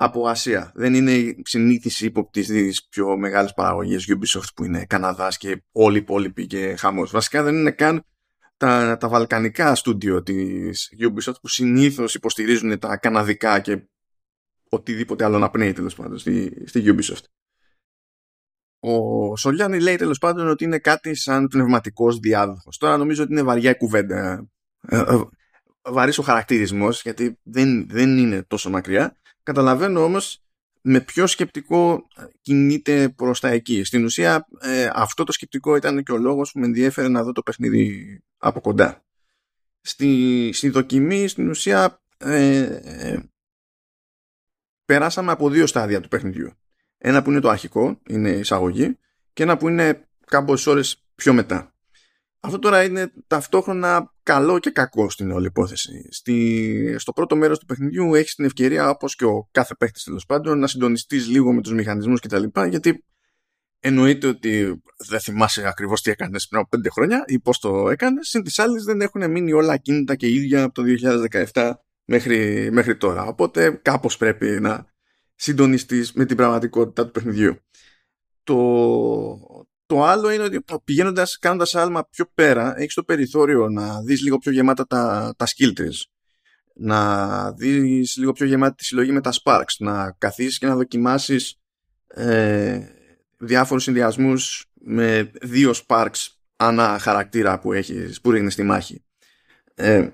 από 0.00 0.28
Ασία. 0.28 0.72
Δεν 0.74 0.94
είναι 0.94 1.12
η 1.12 1.42
συνήθιση 1.44 2.06
ύποπτη 2.06 2.42
της 2.42 2.86
πιο 2.88 3.16
μεγάλης 3.16 3.52
παραγωγής 3.52 4.06
Ubisoft 4.08 4.48
που 4.54 4.64
είναι 4.64 4.84
Καναδάς 4.84 5.36
και 5.36 5.64
όλοι 5.72 5.96
οι 5.96 6.00
υπόλοιποι 6.00 6.46
και 6.46 6.76
χαμός. 6.76 7.10
Βασικά 7.10 7.42
δεν 7.42 7.54
είναι 7.54 7.70
καν 7.70 8.04
τα, 8.56 8.96
τα 8.96 9.08
βαλκανικά 9.08 9.74
στούντιο 9.74 10.22
της 10.22 10.92
Ubisoft 10.98 11.40
που 11.40 11.48
συνήθως 11.48 12.14
υποστηρίζουν 12.14 12.78
τα 12.78 12.96
καναδικά 12.96 13.60
και 13.60 13.88
οτιδήποτε 14.68 15.24
άλλο 15.24 15.38
να 15.38 15.50
πνέει 15.50 15.72
τέλος 15.72 15.94
πάντων 15.94 16.18
στη, 16.18 16.62
στη 16.66 16.82
Ubisoft. 16.86 17.24
Ο 18.80 19.36
Σολιάννη 19.36 19.80
λέει 19.80 19.96
τέλος 19.96 20.18
πάντων 20.18 20.48
ότι 20.48 20.64
είναι 20.64 20.78
κάτι 20.78 21.14
σαν 21.14 21.46
πνευματικός 21.46 22.18
διάδοχος. 22.18 22.76
Τώρα 22.76 22.96
νομίζω 22.96 23.22
ότι 23.22 23.32
είναι 23.32 23.42
βαριά 23.42 23.70
η 23.70 23.76
κουβέντα. 23.76 24.48
Ε, 24.88 24.98
ε, 24.98 25.20
Βαρύς 25.82 26.18
ο 26.18 26.22
χαρακτηρισμό, 26.22 26.90
γιατί 26.90 27.38
δεν, 27.42 27.88
δεν 27.88 28.18
είναι 28.18 28.42
τόσο 28.42 28.70
μακριά. 28.70 29.16
Καταλαβαίνω 29.48 30.04
όμως 30.04 30.42
με 30.80 31.00
ποιο 31.00 31.26
σκεπτικό 31.26 32.06
κινείται 32.40 33.08
προς 33.08 33.40
τα 33.40 33.48
εκεί. 33.48 33.84
Στην 33.84 34.04
ουσία 34.04 34.46
ε, 34.60 34.90
αυτό 34.92 35.24
το 35.24 35.32
σκεπτικό 35.32 35.76
ήταν 35.76 36.02
και 36.02 36.12
ο 36.12 36.16
λόγος 36.16 36.52
που 36.52 36.58
με 36.58 36.66
ενδιέφερε 36.66 37.08
να 37.08 37.22
δω 37.22 37.32
το 37.32 37.42
παιχνίδι 37.42 38.20
από 38.38 38.60
κοντά. 38.60 39.04
Στη, 39.80 40.50
στη 40.52 40.68
δοκιμή 40.68 41.28
στην 41.28 41.48
ουσία 41.48 42.02
ε, 42.18 42.58
ε, 42.82 43.18
περάσαμε 44.84 45.32
από 45.32 45.50
δύο 45.50 45.66
στάδια 45.66 46.00
του 46.00 46.08
παιχνιδιού. 46.08 46.52
Ένα 46.98 47.22
που 47.22 47.30
είναι 47.30 47.40
το 47.40 47.48
αρχικό, 47.48 48.00
είναι 48.06 48.30
η 48.30 48.38
εισαγωγή 48.38 48.98
και 49.32 49.42
ένα 49.42 49.56
που 49.56 49.68
είναι 49.68 50.08
κάποιες 50.26 50.66
ώρες 50.66 51.04
πιο 51.14 51.32
μετά. 51.32 51.74
Αυτό 52.40 52.58
τώρα 52.58 52.84
είναι 52.84 53.12
ταυτόχρονα 53.26 54.14
καλό 54.22 54.58
και 54.58 54.70
κακό 54.70 55.10
στην 55.10 55.30
όλη 55.30 55.46
υπόθεση. 55.46 56.08
Στη, 56.10 56.94
στο 56.98 57.12
πρώτο 57.12 57.36
μέρος 57.36 57.58
του 57.58 57.66
παιχνιδιού 57.66 58.14
έχεις 58.14 58.34
την 58.34 58.44
ευκαιρία, 58.44 58.90
όπως 58.90 59.14
και 59.14 59.24
ο 59.24 59.48
κάθε 59.50 59.74
παίχτη 59.74 60.02
τέλος 60.04 60.26
πάντων, 60.26 60.58
να 60.58 60.66
συντονιστείς 60.66 61.28
λίγο 61.28 61.52
με 61.52 61.60
τους 61.60 61.72
μηχανισμούς 61.72 62.20
κτλ. 62.20 62.44
Γιατί 62.68 63.04
εννοείται 63.80 64.26
ότι 64.26 64.82
δεν 65.08 65.20
θυμάσαι 65.20 65.66
ακριβώς 65.68 66.02
τι 66.02 66.10
έκανες 66.10 66.48
πριν 66.48 66.60
από 66.60 66.68
πέντε 66.68 66.90
χρόνια 66.90 67.24
ή 67.26 67.40
πώς 67.40 67.58
το 67.58 67.90
έκανες. 67.90 68.28
Συν 68.28 68.42
της 68.42 68.58
άλλης, 68.58 68.84
δεν 68.84 69.00
έχουν 69.00 69.30
μείνει 69.30 69.52
όλα 69.52 69.76
κίνητα 69.76 70.14
και 70.14 70.28
ίδια 70.28 70.62
από 70.62 70.74
το 70.74 70.82
2017 71.52 71.72
μέχρι, 72.04 72.68
μέχρι 72.72 72.96
τώρα. 72.96 73.26
Οπότε 73.26 73.70
κάπως 73.70 74.16
πρέπει 74.16 74.46
να 74.46 74.86
συντονιστείς 75.34 76.12
με 76.12 76.24
την 76.24 76.36
πραγματικότητα 76.36 77.04
του 77.06 77.10
παιχνιδιού. 77.10 77.56
Το, 78.42 78.56
το 79.88 80.04
άλλο 80.04 80.30
είναι 80.30 80.42
ότι 80.42 80.64
πηγαίνοντας, 80.84 81.38
κάνοντας 81.38 81.74
άλμα 81.74 82.08
πιο 82.10 82.30
πέρα, 82.34 82.78
έχεις 82.78 82.94
το 82.94 83.04
περιθώριο 83.04 83.68
να 83.68 84.02
δεις 84.02 84.22
λίγο 84.22 84.38
πιο 84.38 84.52
γεμάτα 84.52 84.86
τα, 84.86 85.34
τα 85.36 85.46
skill 85.46 85.78
trees. 85.78 86.02
Να 86.74 87.52
δεις 87.52 88.16
λίγο 88.16 88.32
πιο 88.32 88.46
γεμάτη 88.46 88.74
τη 88.76 88.84
συλλογή 88.84 89.12
με 89.12 89.20
τα 89.20 89.32
sparks. 89.42 89.74
Να 89.78 90.12
καθίσεις 90.18 90.58
και 90.58 90.66
να 90.66 90.74
δοκιμάσεις 90.74 91.60
ε, 92.06 92.80
διάφορους 93.38 93.82
συνδυασμούς 93.82 94.66
με 94.74 95.30
δύο 95.42 95.74
sparks 95.86 96.26
ανά 96.56 96.98
χαρακτήρα 96.98 97.58
που, 97.58 97.72
έχεις, 97.72 98.20
που 98.20 98.30
ρίχνεις 98.30 98.52
στη 98.52 98.62
μάχη. 98.62 99.04
Ε, 99.74 100.08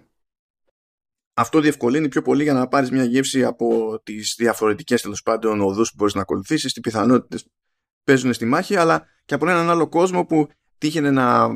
αυτό 1.35 1.61
διευκολύνει 1.61 2.09
πιο 2.09 2.23
πολύ 2.23 2.43
για 2.43 2.53
να 2.53 2.69
πάρεις 2.69 2.91
μια 2.91 3.05
γεύση 3.05 3.45
από 3.45 4.01
τις 4.03 4.35
διαφορετικές 4.39 5.03
τέλος 5.03 5.23
πάντων 5.23 5.61
οδούς 5.61 5.89
που 5.91 5.95
μπορείς 5.99 6.15
να 6.15 6.21
ακολουθήσεις, 6.21 6.73
τις 6.73 6.83
πιθανότητες 6.83 7.47
παίζουν 8.05 8.33
στη 8.33 8.45
μάχη, 8.45 8.77
αλλά 8.77 9.07
και 9.25 9.35
από 9.35 9.49
έναν 9.49 9.71
άλλο 9.71 9.89
κόσμο 9.89 10.25
που 10.25 10.49
τύχαινε 10.79 11.11
να 11.11 11.49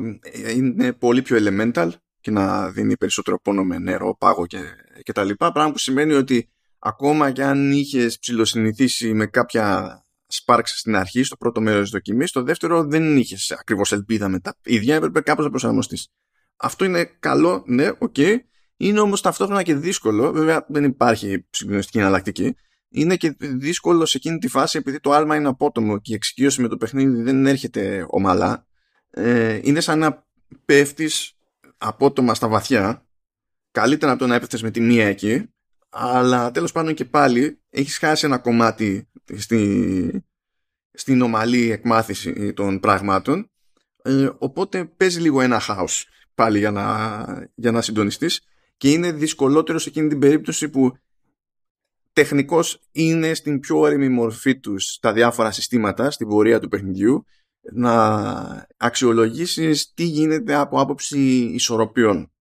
είναι 0.55 0.93
πολύ 0.93 1.21
πιο 1.21 1.37
elemental 1.39 1.89
και 2.21 2.31
να 2.31 2.69
δίνει 2.69 2.97
περισσότερο 2.97 3.39
πόνο 3.39 3.63
με 3.63 3.79
νερό, 3.79 4.15
πάγο 4.19 4.45
και, 4.45 4.59
και 5.03 5.11
τα 5.11 5.23
λοιπά. 5.23 5.51
Πράγμα 5.51 5.71
που 5.71 5.77
σημαίνει 5.77 6.13
ότι 6.13 6.49
ακόμα 6.79 7.31
και 7.31 7.43
αν 7.43 7.71
είχες 7.71 8.19
ψιλοσυνηθίσει 8.19 9.13
με 9.13 9.25
κάποια 9.25 10.01
sparks 10.33 10.61
στην 10.65 10.95
αρχή, 10.95 11.23
στο 11.23 11.35
πρώτο 11.35 11.61
μέρος 11.61 11.81
της 11.81 11.89
δοκιμής, 11.89 12.29
στο 12.29 12.43
δεύτερο 12.43 12.83
δεν 12.83 13.17
είχες 13.17 13.51
ακριβώς 13.51 13.91
ελπίδα 13.91 14.29
με 14.29 14.39
τα 14.39 14.55
ίδια, 14.63 14.95
έπρεπε 14.95 15.21
κάπως 15.21 15.43
να 15.43 15.49
προσαρμοστείς. 15.49 16.07
Αυτό 16.55 16.85
είναι 16.85 17.03
καλό, 17.19 17.63
ναι, 17.65 17.89
OK. 17.97 18.13
Okay. 18.17 18.35
Είναι 18.77 18.99
όμως 18.99 19.21
ταυτόχρονα 19.21 19.63
και 19.63 19.75
δύσκολο. 19.75 20.31
Βέβαια, 20.31 20.65
δεν 20.69 20.83
υπάρχει 20.83 21.45
συγκλονιστική 21.49 21.97
εναλλακτική 21.97 22.55
είναι 22.89 23.15
και 23.15 23.35
δύσκολο 23.39 24.05
σε 24.05 24.17
εκείνη 24.17 24.37
τη 24.37 24.47
φάση 24.47 24.77
επειδή 24.77 24.99
το 24.99 25.11
άλμα 25.11 25.35
είναι 25.35 25.47
απότομο 25.47 25.99
και 25.99 26.11
η 26.11 26.15
εξοικείωση 26.15 26.61
με 26.61 26.67
το 26.67 26.77
παιχνίδι 26.77 27.21
δεν 27.21 27.45
έρχεται 27.45 28.05
ομαλά 28.09 28.67
ε, 29.09 29.59
είναι 29.63 29.79
σαν 29.79 29.99
να 29.99 30.27
πέφτεις 30.65 31.33
απότομα 31.77 32.33
στα 32.33 32.47
βαθιά. 32.47 33.07
Καλύτερα 33.71 34.11
από 34.11 34.21
το 34.21 34.27
να 34.27 34.35
έπεφτες 34.35 34.61
με 34.61 34.71
τη 34.71 34.81
μία 34.81 35.07
εκεί 35.07 35.49
αλλά 35.89 36.51
τέλος 36.51 36.71
πάντων 36.71 36.93
και 36.93 37.05
πάλι 37.05 37.61
έχεις 37.69 37.97
χάσει 37.97 38.25
ένα 38.25 38.37
κομμάτι 38.37 39.09
στη, 39.37 40.23
στην 40.91 41.21
ομαλή 41.21 41.71
εκμάθηση 41.71 42.53
των 42.53 42.79
πραγμάτων. 42.79 43.51
Ε, 44.03 44.29
οπότε 44.37 44.85
παίζει 44.85 45.19
λίγο 45.19 45.41
ένα 45.41 45.59
χάος 45.59 46.07
πάλι 46.35 46.57
για 46.57 46.71
να, 46.71 47.49
για 47.55 47.71
να 47.71 47.81
συντονιστείς 47.81 48.41
και 48.77 48.91
είναι 48.91 49.11
δυσκολότερο 49.11 49.79
σε 49.79 49.89
εκείνη 49.89 50.07
την 50.07 50.19
περίπτωση 50.19 50.69
που 50.69 50.97
τεχνικός 52.19 52.81
είναι 52.91 53.33
στην 53.33 53.59
πιο 53.59 53.79
όρημη 53.79 54.09
μορφή 54.09 54.59
τους 54.59 54.97
τα 55.01 55.13
διάφορα 55.13 55.51
συστήματα 55.51 56.11
στην 56.11 56.27
πορεία 56.27 56.59
του 56.59 56.67
παιχνιδιού 56.67 57.25
να 57.73 58.67
αξιολογήσεις 58.77 59.93
τι 59.93 60.03
γίνεται 60.03 60.55
από 60.55 60.81
άποψη 60.81 61.19
ισορροπιών. 61.53 62.31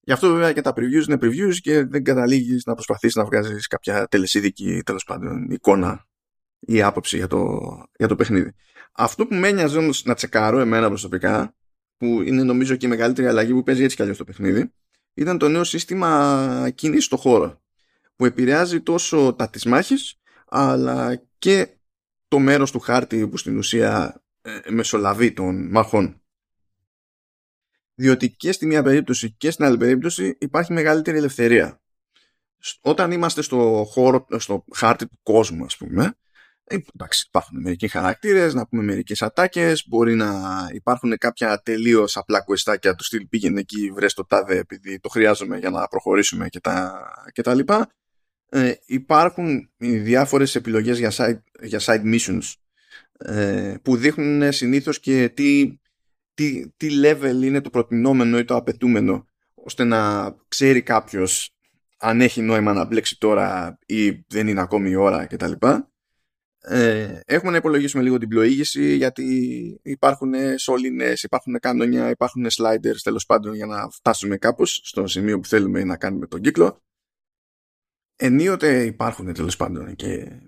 Γι' 0.00 0.12
αυτό 0.12 0.30
βέβαια 0.32 0.52
και 0.52 0.60
τα 0.60 0.72
previews 0.76 1.08
είναι 1.08 1.18
previews 1.20 1.54
και 1.60 1.84
δεν 1.84 2.04
καταλήγεις 2.04 2.64
να 2.64 2.74
προσπαθείς 2.74 3.14
να 3.14 3.24
βγάζεις 3.24 3.66
κάποια 3.66 4.06
τελεσίδικη 4.06 4.82
τέλος 4.84 5.04
πάντων 5.04 5.50
εικόνα 5.50 6.06
ή 6.60 6.82
άποψη 6.82 7.16
για 7.16 7.26
το, 7.26 7.60
για 7.98 8.08
το 8.08 8.16
παιχνίδι. 8.16 8.52
Αυτό 8.92 9.26
που 9.26 9.34
με 9.34 9.48
ένοιαζε 9.48 9.78
όμως 9.78 10.04
να 10.04 10.14
τσεκάρω 10.14 10.58
εμένα 10.58 10.88
προσωπικά 10.88 11.54
που 11.96 12.06
είναι 12.06 12.42
νομίζω 12.42 12.76
και 12.76 12.86
η 12.86 12.88
μεγαλύτερη 12.88 13.26
αλλαγή 13.28 13.52
που 13.52 13.62
παίζει 13.62 13.82
έτσι 13.82 13.96
κι 13.96 14.02
αλλιώς 14.02 14.16
το 14.16 14.24
παιχνίδι 14.24 14.72
ήταν 15.14 15.38
το 15.38 15.48
νέο 15.48 15.64
σύστημα 15.64 16.70
κίνηση 16.74 17.04
στο 17.04 17.16
χώρο 17.16 17.62
που 18.16 18.24
επηρεάζει 18.24 18.80
τόσο 18.80 19.34
τα 19.34 19.50
της 19.50 19.64
μάχης 19.64 20.20
αλλά 20.46 21.22
και 21.38 21.78
το 22.28 22.38
μέρος 22.38 22.70
του 22.70 22.78
χάρτη 22.78 23.28
που 23.28 23.36
στην 23.36 23.56
ουσία 23.56 24.22
ε, 24.42 24.60
μεσολαβεί 24.70 25.32
των 25.32 25.70
μαχών. 25.70 26.22
Διότι 27.94 28.30
και 28.30 28.52
στη 28.52 28.66
μία 28.66 28.82
περίπτωση 28.82 29.32
και 29.32 29.50
στην 29.50 29.64
άλλη 29.64 29.76
περίπτωση 29.76 30.36
υπάρχει 30.40 30.72
μεγαλύτερη 30.72 31.16
ελευθερία. 31.16 31.82
Όταν 32.80 33.10
είμαστε 33.10 33.42
στο 33.42 33.86
χώρο, 33.90 34.26
στο 34.36 34.64
χάρτη 34.74 35.06
του 35.06 35.18
κόσμου 35.22 35.64
ας 35.64 35.76
πούμε, 35.76 36.14
ε, 36.64 36.76
εντάξει, 36.94 37.24
υπάρχουν 37.28 37.60
μερικοί 37.60 37.88
χαρακτήρες, 37.88 38.54
να 38.54 38.66
πούμε 38.66 38.82
μερικές 38.82 39.22
ατάκες, 39.22 39.88
μπορεί 39.88 40.14
να 40.14 40.30
υπάρχουν 40.72 41.18
κάποια 41.18 41.58
τελείως 41.58 42.16
απλά 42.16 42.40
κουεστάκια 42.40 42.94
του 42.94 43.04
στυλ 43.04 43.26
πήγαινε 43.26 43.60
εκεί, 43.60 43.90
βρες 43.90 44.14
το 44.14 44.26
τάδε 44.26 44.58
επειδή 44.58 45.00
το 45.00 45.08
χρειάζομαι 45.08 45.58
για 45.58 45.70
να 45.70 45.86
προχωρήσουμε 45.86 46.48
και 46.48 46.60
τα, 46.60 47.06
και 47.32 47.42
τα 47.42 47.54
λοιπά. 47.54 47.88
Ε, 48.48 48.72
υπάρχουν 48.86 49.70
διάφορες 49.78 50.54
επιλογές 50.54 50.98
για 50.98 51.12
side, 51.14 51.42
για 51.62 51.80
side 51.82 52.02
missions 52.14 52.52
ε, 53.18 53.74
που 53.82 53.96
δείχνουν 53.96 54.52
συνήθως 54.52 55.00
και 55.00 55.28
τι, 55.28 55.78
τι, 56.34 56.68
τι 56.76 56.88
level 57.02 57.40
είναι 57.42 57.60
το 57.60 57.70
προτινόμενο 57.70 58.38
ή 58.38 58.44
το 58.44 58.56
απαιτούμενο 58.56 59.26
ώστε 59.54 59.84
να 59.84 60.34
ξέρει 60.48 60.82
κάποιος 60.82 61.54
αν 61.98 62.20
έχει 62.20 62.42
νόημα 62.42 62.72
να 62.72 62.84
μπλέξει 62.84 63.18
τώρα 63.18 63.78
ή 63.86 64.10
δεν 64.12 64.48
είναι 64.48 64.60
ακόμη 64.60 64.90
η 64.90 64.94
ώρα 64.94 65.26
κτλ. 65.26 65.52
Ε, 66.66 67.20
έχουμε 67.26 67.50
να 67.50 67.56
υπολογίσουμε 67.56 68.02
λίγο 68.02 68.18
την 68.18 68.28
πλοήγηση 68.28 68.94
γιατί 68.96 69.24
υπάρχουν 69.82 70.32
σωλήνες, 70.58 71.22
υπάρχουν 71.22 71.58
κανόνια, 71.60 72.10
υπάρχουν 72.10 72.46
sliders 72.50 72.98
τέλος 73.02 73.26
πάντων 73.26 73.54
για 73.54 73.66
να 73.66 73.88
φτάσουμε 73.90 74.36
κάπως 74.36 74.80
στο 74.84 75.06
σημείο 75.06 75.40
που 75.40 75.48
θέλουμε 75.48 75.84
να 75.84 75.96
κάνουμε 75.96 76.26
τον 76.26 76.40
κύκλο. 76.40 76.82
Ενίοτε 78.16 78.84
υπάρχουν 78.84 79.32
τέλος 79.32 79.56
πάντων 79.56 79.94
και 79.94 80.40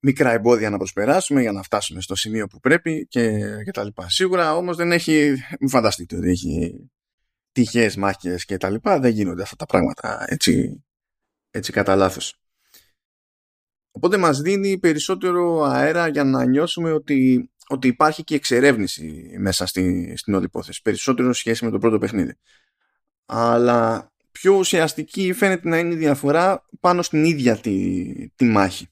μικρά 0.00 0.30
εμπόδια 0.30 0.70
να 0.70 0.76
προσπεράσουμε 0.76 1.40
για 1.40 1.52
να 1.52 1.62
φτάσουμε 1.62 2.00
στο 2.00 2.14
σημείο 2.14 2.46
που 2.46 2.60
πρέπει 2.60 3.06
και, 3.06 3.38
και 3.64 3.70
τα 3.70 3.84
λοιπά. 3.84 4.08
Σίγουρα 4.08 4.56
όμως 4.56 4.76
δεν 4.76 4.92
έχει, 4.92 5.36
μην 5.60 5.68
φανταστείτε 5.68 6.16
ότι 6.16 6.28
έχει 6.28 6.90
τυχές 7.52 7.96
μάχες 7.96 8.44
και 8.44 8.56
τα 8.56 8.70
λοιπά, 8.70 8.98
δεν 8.98 9.12
γίνονται 9.12 9.42
αυτά 9.42 9.56
τα 9.56 9.66
πράγματα 9.66 10.24
έτσι, 10.28 10.84
έτσι 11.50 11.72
κατά 11.72 11.96
λάθος. 11.96 12.36
Οπότε 13.90 14.16
μας 14.16 14.40
δίνει 14.40 14.78
περισσότερο 14.78 15.62
αέρα 15.62 16.08
για 16.08 16.24
να 16.24 16.44
νιώσουμε 16.44 16.92
ότι, 16.92 17.50
ότι 17.66 17.88
υπάρχει 17.88 18.24
και 18.24 18.34
εξερεύνηση 18.34 19.36
μέσα 19.38 19.66
στη, 19.66 20.14
στην 20.16 20.34
όλη 20.34 20.44
υπόθεση. 20.44 20.82
Περισσότερο 20.82 21.32
σχέση 21.32 21.64
με 21.64 21.70
το 21.70 21.78
πρώτο 21.78 21.98
παιχνίδι. 21.98 22.34
Αλλά 23.26 24.11
πιο 24.32 24.54
ουσιαστική 24.54 25.32
φαίνεται 25.32 25.68
να 25.68 25.78
είναι 25.78 25.94
η 25.94 25.96
διαφορά 25.96 26.68
πάνω 26.80 27.02
στην 27.02 27.24
ίδια 27.24 27.56
τη, 27.56 28.28
τη 28.34 28.44
μάχη. 28.44 28.86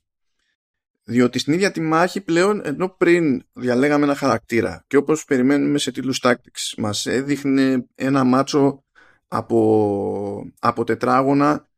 Διότι 1.05 1.39
στην 1.39 1.53
ίδια 1.53 1.71
τη 1.71 1.81
μάχη 1.81 2.21
πλέον, 2.21 2.61
ενώ 2.65 2.89
πριν 2.89 3.43
διαλέγαμε 3.53 4.05
ένα 4.05 4.15
χαρακτήρα 4.15 4.85
και 4.87 4.97
όπως 4.97 5.25
περιμένουμε 5.25 5.79
σε 5.79 5.91
τίτλους 5.91 6.21
tactics, 6.23 6.75
μας 6.77 7.07
έδειχνε 7.07 7.87
ένα 7.95 8.25
μάτσο 8.25 8.85
από, 9.29 10.53
από 10.59 10.85
τετράγωνα 10.85 11.69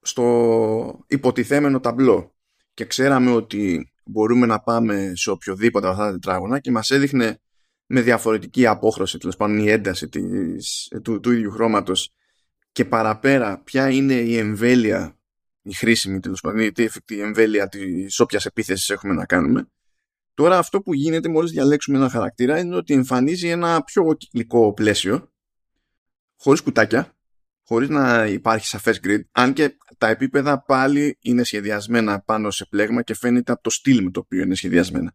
στο 0.00 1.04
υποτιθέμενο 1.06 1.80
ταμπλό 1.80 2.34
και 2.74 2.84
ξέραμε 2.84 3.30
ότι 3.30 3.92
μπορούμε 4.04 4.46
να 4.46 4.60
πάμε 4.60 5.12
σε 5.14 5.30
οποιοδήποτε 5.30 5.86
από 5.86 5.94
αυτά 5.94 6.06
τα 6.06 6.12
τετράγωνα 6.12 6.58
και 6.58 6.70
μας 6.70 6.90
έδειχνε 6.90 7.40
με 7.86 8.00
διαφορετική 8.00 8.66
απόχρωση, 8.66 9.18
τέλος 9.18 9.36
πάντων 9.36 9.58
η 9.58 9.70
ένταση 9.70 10.08
της, 10.08 10.92
του, 11.02 11.20
του 11.20 11.32
ίδιου 11.32 11.50
χρώματος 11.50 12.14
και 12.72 12.84
παραπέρα 12.84 13.58
ποια 13.58 13.90
είναι 13.90 14.14
η 14.14 14.36
εμβέλεια 14.36 15.20
η 15.62 15.72
χρήσιμη 15.72 16.20
τέλος 16.20 16.40
πάντων, 16.40 16.60
η 16.60 16.72
η 17.08 17.20
εμβέλεια 17.20 17.68
της 17.68 18.20
όποιας 18.20 18.46
επίθεσης 18.46 18.88
έχουμε 18.88 19.14
να 19.14 19.26
κάνουμε. 19.26 19.68
Τώρα 20.34 20.58
αυτό 20.58 20.80
που 20.80 20.94
γίνεται 20.94 21.28
μόλις 21.28 21.50
διαλέξουμε 21.50 21.96
ένα 21.98 22.08
χαρακτήρα 22.08 22.58
είναι 22.58 22.76
ότι 22.76 22.94
εμφανίζει 22.94 23.48
ένα 23.48 23.82
πιο 23.82 24.14
κυκλικό 24.14 24.72
πλαίσιο 24.72 25.32
χωρίς 26.36 26.60
κουτάκια 26.60 27.14
χωρίς 27.62 27.88
να 27.88 28.26
υπάρχει 28.26 28.66
σαφές 28.66 29.00
grid 29.04 29.20
αν 29.32 29.52
και 29.52 29.76
τα 29.98 30.08
επίπεδα 30.08 30.62
πάλι 30.62 31.18
είναι 31.20 31.44
σχεδιασμένα 31.44 32.20
πάνω 32.20 32.50
σε 32.50 32.66
πλέγμα 32.66 33.02
και 33.02 33.14
φαίνεται 33.14 33.52
από 33.52 33.62
το 33.62 33.70
στυλ 33.70 34.02
με 34.02 34.10
το 34.10 34.20
οποίο 34.20 34.42
είναι 34.42 34.54
σχεδιασμένα. 34.54 35.14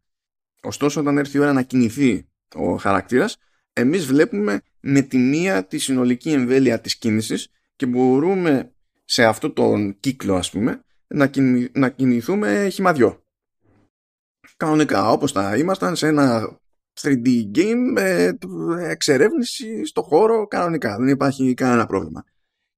Ωστόσο 0.62 1.00
όταν 1.00 1.17
έρθει 1.17 1.38
η 1.38 1.39
ώρα 1.39 1.53
να 1.53 1.62
κινηθεί 1.62 2.29
ο 2.55 2.75
χαρακτήρας 2.75 3.38
εμείς 3.77 4.05
βλέπουμε 4.05 4.62
με 4.79 5.01
τη 5.01 5.17
μία 5.17 5.65
τη 5.65 5.77
συνολική 5.77 6.32
εμβέλεια 6.32 6.82
της 6.82 6.98
κίνησης 6.98 7.50
και 7.75 7.86
μπορούμε 7.86 8.74
σε 9.05 9.25
αυτό 9.25 9.51
τον 9.51 10.00
κύκλο 10.00 10.36
ας 10.36 10.51
πούμε 10.51 10.82
να, 11.08 11.29
να 11.72 11.89
κινηθούμε 11.89 12.70
χυμαδιό. 12.70 13.24
Κανονικά 14.58 15.10
όπως 15.10 15.32
θα 15.32 15.58
ήμασταν 15.58 15.96
σε 15.96 16.08
ένα 16.08 16.58
3D 17.01 17.51
game 17.55 17.91
με 17.94 18.38
εξερεύνηση 18.79 19.86
στο 19.86 20.01
χώρο 20.01 20.48
κανονικά. 20.48 20.98
Δεν 20.98 21.08
υπάρχει 21.08 21.53
κανένα 21.53 21.86
πρόβλημα. 21.86 22.24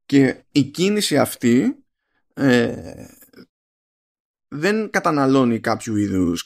Και 0.05 0.43
η 0.51 0.63
κίνηση 0.63 1.17
αυτή 1.17 1.85
ε, 2.33 3.05
δεν 4.47 4.89
καταναλώνει 4.89 5.59
κάποιο 5.59 5.95
είδους 5.97 6.45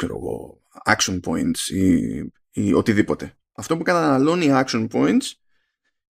action 0.86 1.20
points 1.24 1.70
ή, 1.74 2.18
ή 2.52 2.74
οτιδήποτε. 2.74 3.36
Αυτό 3.52 3.78
που 3.78 3.84
καταναλώνει 3.84 4.48
action 4.50 4.88
points 4.92 5.32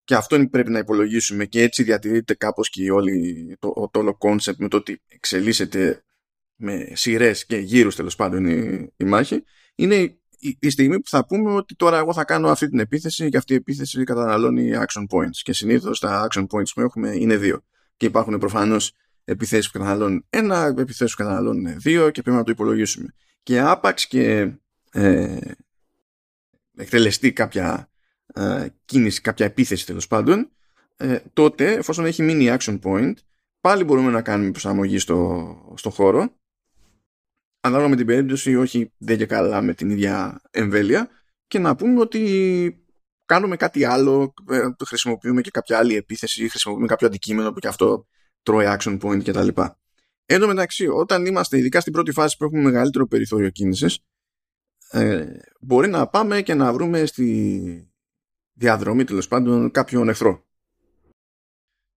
και 0.04 0.16
αυτό 0.16 0.48
πρέπει 0.50 0.72
να 0.72 0.80
υπολογίσουμε 0.80 1.46
και 1.46 1.62
έτσι 1.62 1.84
διατηρείται 1.84 2.34
κάπως 2.34 2.70
και 2.70 2.92
όλη 2.92 3.56
το, 3.60 3.90
το 3.92 4.00
όλο 4.00 4.18
concept 4.20 4.56
με 4.58 4.68
το 4.68 4.78
ότι 4.78 5.02
εξελίσσεται 5.08 6.04
με 6.56 6.92
σειρές 6.94 7.46
και 7.46 7.58
γύρους 7.58 7.96
τέλος 7.96 8.16
πάντων 8.16 8.46
η, 8.46 8.92
η 8.98 9.04
μάχη 9.04 9.44
είναι 9.76 9.96
η, 10.42 10.58
η, 10.60 10.70
στιγμή 10.70 11.00
που 11.00 11.10
θα 11.10 11.26
πούμε 11.26 11.54
ότι 11.54 11.76
τώρα 11.76 11.98
εγώ 11.98 12.14
θα 12.14 12.24
κάνω 12.24 12.50
αυτή 12.50 12.70
την 12.70 12.80
επίθεση 12.80 13.30
και 13.30 13.38
αυτή 13.38 13.54
η 13.54 13.56
επίθεση 13.56 14.04
καταναλώνει 14.04 14.72
action 14.74 15.04
points. 15.10 15.38
Και 15.42 15.54
συνήθως 15.54 16.00
τα 16.00 16.28
action 16.30 16.42
points 16.42 16.70
που 16.74 16.82
έχουμε 16.82 17.16
είναι 17.16 17.38
δύο. 17.38 17.64
Και 17.98 18.06
υπάρχουν 18.06 18.38
προφανώς 18.38 18.94
επιθέσεις 19.24 19.72
που 19.72 19.78
καταναλώνουν 19.78 20.26
ένα, 20.30 20.74
επιθέσεις 20.78 21.16
που 21.16 21.24
καταναλώνουν 21.24 21.80
δύο 21.80 22.10
και 22.10 22.22
πρέπει 22.22 22.38
να 22.38 22.44
το 22.44 22.52
υπολογίσουμε. 22.52 23.14
Και 23.44 23.60
άπαξ 23.60 24.08
και 24.08 24.52
ε, 24.92 25.38
εκτελεστεί 26.78 27.34
κάποια 27.34 27.90
ε, 28.34 28.68
κίνηση, 28.86 29.22
κάποια 29.22 29.46
επίθεση 29.46 29.86
τέλος 29.86 30.08
πάντων, 30.08 30.52
ε, 30.98 31.20
τότε 31.34 31.74
εφόσον 31.74 32.06
έχει 32.06 32.24
μείνει 32.24 32.56
action 32.60 32.80
point, 32.84 33.14
πάλι 33.62 33.84
μπορούμε 33.84 34.12
να 34.12 34.22
κάνουμε 34.22 34.52
προσαρμογή 34.52 35.00
στο, 35.00 35.74
στο 35.76 35.90
χώρο. 35.90 36.36
Ανάλογα 37.62 37.90
με 37.90 37.96
την 37.96 38.06
περίπτωση, 38.06 38.56
όχι 38.56 38.92
δεν 38.98 39.18
και 39.18 39.26
καλά 39.26 39.62
με 39.62 39.74
την 39.74 39.90
ίδια 39.90 40.42
εμβέλεια 40.52 41.10
και 41.48 41.60
να 41.60 41.76
πούμε 41.76 42.00
ότι 42.00 42.86
κάνουμε 43.26 43.56
κάτι 43.56 43.86
άλλο, 43.86 44.34
ε, 44.50 44.62
χρησιμοποιούμε 44.86 45.42
και 45.42 45.52
κάποια 45.52 45.78
άλλη 45.78 45.96
επίθεση, 45.96 46.50
χρησιμοποιούμε 46.50 46.88
κάποιο 46.88 47.08
αντικείμενο 47.08 47.52
που 47.52 47.60
και 47.60 47.68
αυτό 47.68 48.08
τρώει 48.44 48.66
action 48.68 49.00
point 49.00 49.24
κτλ. 49.24 49.48
Εν 50.26 50.40
τω 50.40 50.48
μεταξύ, 50.48 50.88
όταν 50.88 51.26
είμαστε 51.26 51.58
ειδικά 51.58 51.80
στην 51.80 51.94
πρώτη 51.94 52.12
φάση 52.12 52.38
που 52.38 52.44
έχουμε 52.44 52.62
μεγαλύτερο 52.62 53.08
περιθώριο 53.08 53.50
κίνησης, 53.50 54.00
ε, 54.92 55.40
μπορεί 55.60 55.88
να 55.88 56.08
πάμε 56.08 56.42
και 56.42 56.54
να 56.54 56.74
βρούμε 56.74 57.06
στη, 57.06 57.92
διαδρομή 58.54 59.04
τέλος 59.04 59.28
πάντων 59.28 59.72
κάποιον 59.72 60.10
εχθρό. 60.10 60.46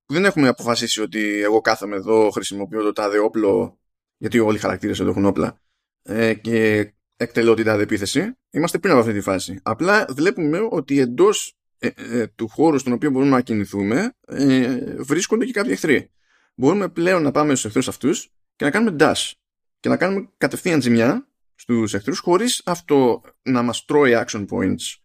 Δεν 0.07 0.25
έχουμε 0.25 0.49
αποφασίσει 0.49 1.01
ότι 1.01 1.43
εγώ 1.43 1.61
κάθομαι 1.61 1.97
εδώ, 1.97 2.31
χρησιμοποιώ 2.31 2.83
το 2.83 2.93
τάδε 2.93 3.19
όπλο, 3.19 3.79
γιατί 4.17 4.39
όλοι 4.39 4.57
οι 4.57 4.61
χαρακτήρες 4.61 5.01
εδώ 5.01 5.11
έχουν 5.11 5.25
όπλα, 5.25 5.61
ε, 6.03 6.35
και 6.35 6.93
εκτελώ 7.17 7.55
την 7.55 7.65
τάδε 7.65 7.83
επίθεση. 7.83 8.37
Είμαστε 8.51 8.79
πριν 8.79 8.93
από 8.93 9.01
αυτή 9.01 9.13
τη 9.13 9.21
φάση. 9.21 9.61
Απλά 9.63 10.07
βλέπουμε 10.11 10.69
ότι 10.71 11.01
εντός 11.01 11.57
ε, 11.79 11.89
ε, 11.97 12.27
του 12.27 12.49
χώρου 12.49 12.79
στον 12.79 12.93
οποίο 12.93 13.11
μπορούμε 13.11 13.31
να 13.31 13.41
κινηθούμε 13.41 14.15
ε, 14.27 14.77
βρίσκονται 15.03 15.45
και 15.45 15.53
κάποιοι 15.53 15.71
εχθροί. 15.73 16.11
Μπορούμε 16.55 16.89
πλέον 16.89 17.23
να 17.23 17.31
πάμε 17.31 17.51
στους 17.51 17.65
εχθρούς 17.65 17.89
αυτούς 17.89 18.33
και 18.57 18.65
να 18.65 18.71
κάνουμε 18.71 18.97
dash 19.01 19.33
και 19.81 19.89
να 19.89 19.97
κάνουμε 19.97 20.29
κατευθείαν 20.37 20.83
ζημιά 20.83 21.29
στους 21.65 21.95
εχθρούς 21.95 22.19
χωρίς 22.19 22.63
αυτό 22.65 23.23
να 23.43 23.63
μας 23.63 23.85
τρώει 23.85 24.13
action 24.27 24.47
points 24.49 24.97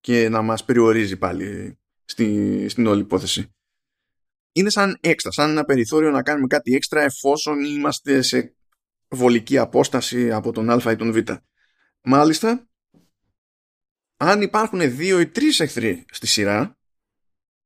και 0.00 0.28
να 0.28 0.42
μας 0.42 0.64
περιορίζει 0.64 1.16
πάλι 1.16 1.78
στη, 2.04 2.68
στην 2.68 2.86
όλη 2.86 3.00
υπόθεση. 3.00 3.54
Είναι 4.52 4.70
σαν 4.70 4.98
έξτρα, 5.00 5.32
σαν 5.32 5.50
ένα 5.50 5.64
περιθώριο 5.64 6.10
να 6.10 6.22
κάνουμε 6.22 6.46
κάτι 6.46 6.74
έξτρα 6.74 7.02
εφόσον 7.02 7.64
είμαστε 7.64 8.22
σε 8.22 8.54
βολική 9.08 9.58
απόσταση 9.58 10.32
από 10.32 10.52
τον 10.52 10.70
α 10.70 10.92
ή 10.92 10.96
τον 10.96 11.12
β. 11.12 11.16
Μάλιστα, 12.02 12.68
αν 14.16 14.42
υπάρχουν 14.42 14.96
δύο 14.96 15.20
ή 15.20 15.26
τρεις 15.26 15.60
εχθροί 15.60 16.04
στη 16.10 16.26
σειρά 16.26 16.78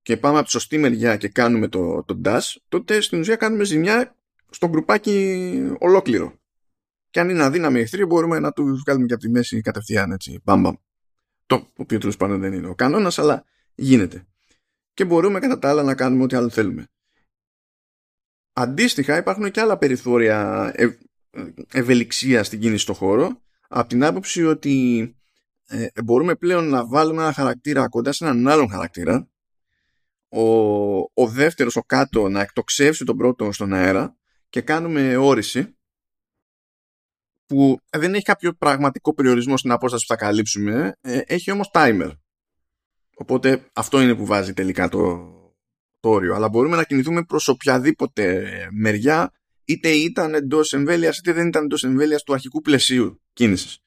και 0.03 0.17
πάμε 0.17 0.37
από 0.37 0.45
τη 0.45 0.51
σωστή 0.51 0.79
μεριά 0.79 1.17
και 1.17 1.29
κάνουμε 1.29 1.69
το, 1.69 2.05
το 2.05 2.21
dash, 2.25 2.57
τότε 2.69 3.01
στην 3.01 3.21
ουσία 3.21 3.37
κάνουμε 3.37 3.65
ζημιά 3.65 4.17
στο 4.51 4.69
γκρουπάκι 4.69 5.77
ολόκληρο. 5.79 6.38
Και 7.11 7.21
αν 7.21 7.29
είναι 7.29 7.43
αδύναμοι 7.43 7.81
εχθροί, 7.81 8.05
μπορούμε 8.05 8.39
να 8.39 8.53
του 8.53 8.77
βγάλουμε 8.85 9.07
και 9.07 9.13
από 9.13 9.23
τη 9.23 9.29
μέση 9.29 9.61
κατευθείαν 9.61 10.13
έτσι. 10.13 10.41
Μπαμ, 10.45 10.63
Το 11.47 11.69
οποίο 11.77 11.99
τέλος 11.99 12.17
πάντων 12.17 12.41
δεν 12.41 12.53
είναι 12.53 12.69
ο 12.69 12.75
κανόνας, 12.75 13.19
αλλά 13.19 13.45
γίνεται. 13.75 14.27
Και 14.95 15.05
μπορούμε 15.05 15.39
κατά 15.39 15.59
τα 15.59 15.69
άλλα 15.69 15.83
να 15.83 15.95
κάνουμε 15.95 16.23
ό,τι 16.23 16.37
άλλο 16.37 16.49
θέλουμε. 16.49 16.89
Αντίστοιχα, 18.53 19.17
υπάρχουν 19.17 19.51
και 19.51 19.61
άλλα 19.61 19.79
περιθώρια 19.79 20.71
ευ... 20.75 20.95
ευελιξίας 21.73 22.47
στην 22.47 22.61
κίνηση 22.61 22.83
στο 22.83 22.93
χώρο, 22.93 23.43
από 23.69 23.89
την 23.89 24.05
άποψη 24.05 24.45
ότι 24.45 25.03
ε, 25.67 25.87
μπορούμε 26.05 26.35
πλέον 26.35 26.69
να 26.69 26.87
βάλουμε 26.87 27.23
ένα 27.23 27.33
χαρακτήρα 27.33 27.89
κοντά 27.89 28.13
σε 28.13 28.25
έναν 28.25 28.49
άλλον 28.49 28.71
χαρακτήρα, 28.71 29.29
ο, 30.29 30.43
ο 30.99 31.27
δεύτερος 31.27 31.77
ο 31.77 31.83
κάτω 31.83 32.29
να 32.29 32.41
εκτοξεύσει 32.41 33.05
τον 33.05 33.17
πρώτο 33.17 33.53
στον 33.53 33.73
αέρα 33.73 34.17
και 34.49 34.61
κάνουμε 34.61 35.17
όριση 35.17 35.78
που 37.49 37.79
δεν 37.91 38.15
έχει 38.15 38.25
κάποιο 38.25 38.53
πραγματικό 38.53 39.15
περιορισμό 39.15 39.57
στην 39.57 39.71
απόσταση 39.71 40.07
που 40.07 40.15
θα 40.15 40.25
καλύψουμε, 40.25 40.93
ε, 41.01 41.21
έχει 41.27 41.51
όμως 41.51 41.71
timer. 41.73 42.11
Οπότε 43.17 43.71
αυτό 43.73 44.01
είναι 44.01 44.15
που 44.15 44.27
βάζει 44.27 44.53
τελικά 44.53 44.89
το, 44.89 45.33
το 46.01 46.09
όριο. 46.09 46.35
Αλλά 46.35 46.49
μπορούμε 46.49 46.77
να 46.77 46.85
κινηθούμε 46.85 47.25
προς 47.25 47.49
οποιαδήποτε 47.49 48.49
μεριά, 48.73 49.33
είτε 49.65 49.89
ήταν 49.89 50.35
εντός 50.35 50.73
εμβέλειας 50.73 51.19
είτε 51.19 51.33
δεν 51.33 51.47
ήταν 51.49 51.65
εντός 51.65 51.85
εμβέλειας 51.85 52.23
του 52.23 52.33
αρχικού 52.33 52.61
πλαισίου 52.61 53.21
κίνησης. 53.33 53.79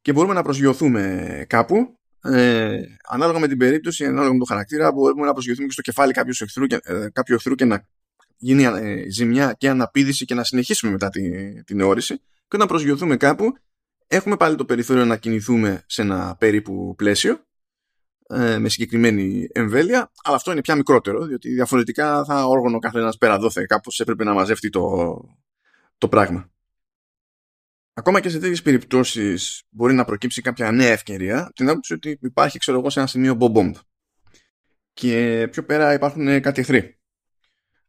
Και 0.00 0.12
μπορούμε 0.12 0.34
να 0.34 0.42
προσγειωθούμε 0.42 1.44
κάπου, 1.48 1.98
ε, 2.20 2.80
ανάλογα 3.08 3.38
με 3.38 3.48
την 3.48 3.58
περίπτωση, 3.58 4.04
ανάλογα 4.04 4.32
με 4.32 4.38
το 4.38 4.44
χαρακτήρα, 4.44 4.92
μπορούμε 4.92 5.26
να 5.26 5.32
προσγειωθούμε 5.32 5.66
και 5.66 5.72
στο 5.72 5.82
κεφάλι 5.82 6.12
κάποιου 6.12 6.34
εχθρού, 6.38 6.66
και, 6.66 6.78
ε, 6.82 7.08
κάποιου 7.12 7.34
εχθρού 7.34 7.54
και 7.54 7.64
να 7.64 7.88
γίνει 8.36 8.64
ε, 8.64 9.10
ζημιά 9.10 9.54
και 9.58 9.68
αναπήδηση 9.68 10.24
και 10.24 10.34
να 10.34 10.44
συνεχίσουμε 10.44 10.92
μετά 10.92 11.08
την, 11.08 11.64
την 11.64 11.80
αιώρηση 11.80 12.20
και 12.48 12.56
όταν 12.56 12.66
προσγειωθούμε 12.66 13.16
κάπου 13.16 13.52
έχουμε 14.06 14.36
πάλι 14.36 14.56
το 14.56 14.64
περιθώριο 14.64 15.04
να 15.04 15.16
κινηθούμε 15.16 15.84
σε 15.86 16.02
ένα 16.02 16.36
περίπου 16.38 16.94
πλαίσιο 16.96 17.46
ε, 18.28 18.58
με 18.58 18.68
συγκεκριμένη 18.68 19.48
εμβέλεια 19.52 20.10
αλλά 20.22 20.36
αυτό 20.36 20.52
είναι 20.52 20.60
πια 20.60 20.74
μικρότερο 20.74 21.24
διότι 21.24 21.48
διαφορετικά 21.48 22.24
θα 22.24 22.46
όργωνο 22.46 22.78
καθένας 22.78 23.16
πέρα 23.16 23.38
δόθε 23.38 23.64
κάπως 23.64 24.00
έπρεπε 24.00 24.24
να 24.24 24.32
μαζεύει 24.32 24.70
το, 24.70 25.16
το 25.98 26.08
πράγμα. 26.08 26.50
Ακόμα 27.94 28.20
και 28.20 28.28
σε 28.28 28.38
τέτοιες 28.38 28.62
περιπτώσεις 28.62 29.62
μπορεί 29.68 29.94
να 29.94 30.04
προκύψει 30.04 30.42
κάποια 30.42 30.70
νέα 30.72 30.92
ευκαιρία 30.92 31.50
την 31.54 31.68
άποψη 31.68 31.92
ότι 31.92 32.18
υπάρχει 32.22 32.58
ξέρω 32.58 32.78
εγώ 32.78 32.90
σε 32.90 32.98
ένα 32.98 33.08
σημείο 33.08 33.36
bomb 33.40 33.72
και 34.92 35.48
πιο 35.50 35.64
πέρα 35.64 35.92
υπάρχουν 35.92 36.40
κάτι 36.40 36.60
εχθροί 36.60 36.98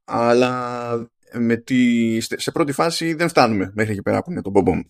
αλλά 0.04 1.12
με 1.34 1.56
τη, 1.56 2.20
σε 2.22 2.52
πρώτη 2.52 2.72
φάση 2.72 3.14
δεν 3.14 3.30
φτάνουμε 3.30 3.72
μέχρι 3.76 3.92
εκεί 3.92 4.02
πέρα 4.02 4.24
που 4.24 4.32
είναι 4.32 4.42
το 4.42 4.52
Bob 4.54 4.82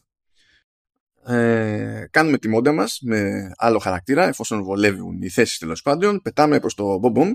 Ε, 1.34 2.08
κάνουμε 2.12 2.38
τη 2.38 2.48
μόντα 2.48 2.72
μας 2.72 3.00
με 3.02 3.52
άλλο 3.58 3.78
χαρακτήρα 3.78 4.28
εφόσον 4.28 4.64
βολεύουν 4.64 5.22
οι 5.22 5.30
θέσεις 5.30 5.58
τέλος 5.58 5.82
πάντων 5.82 6.22
πετάμε 6.22 6.60
προς 6.60 6.74
το 6.74 7.00
Bob 7.04 7.32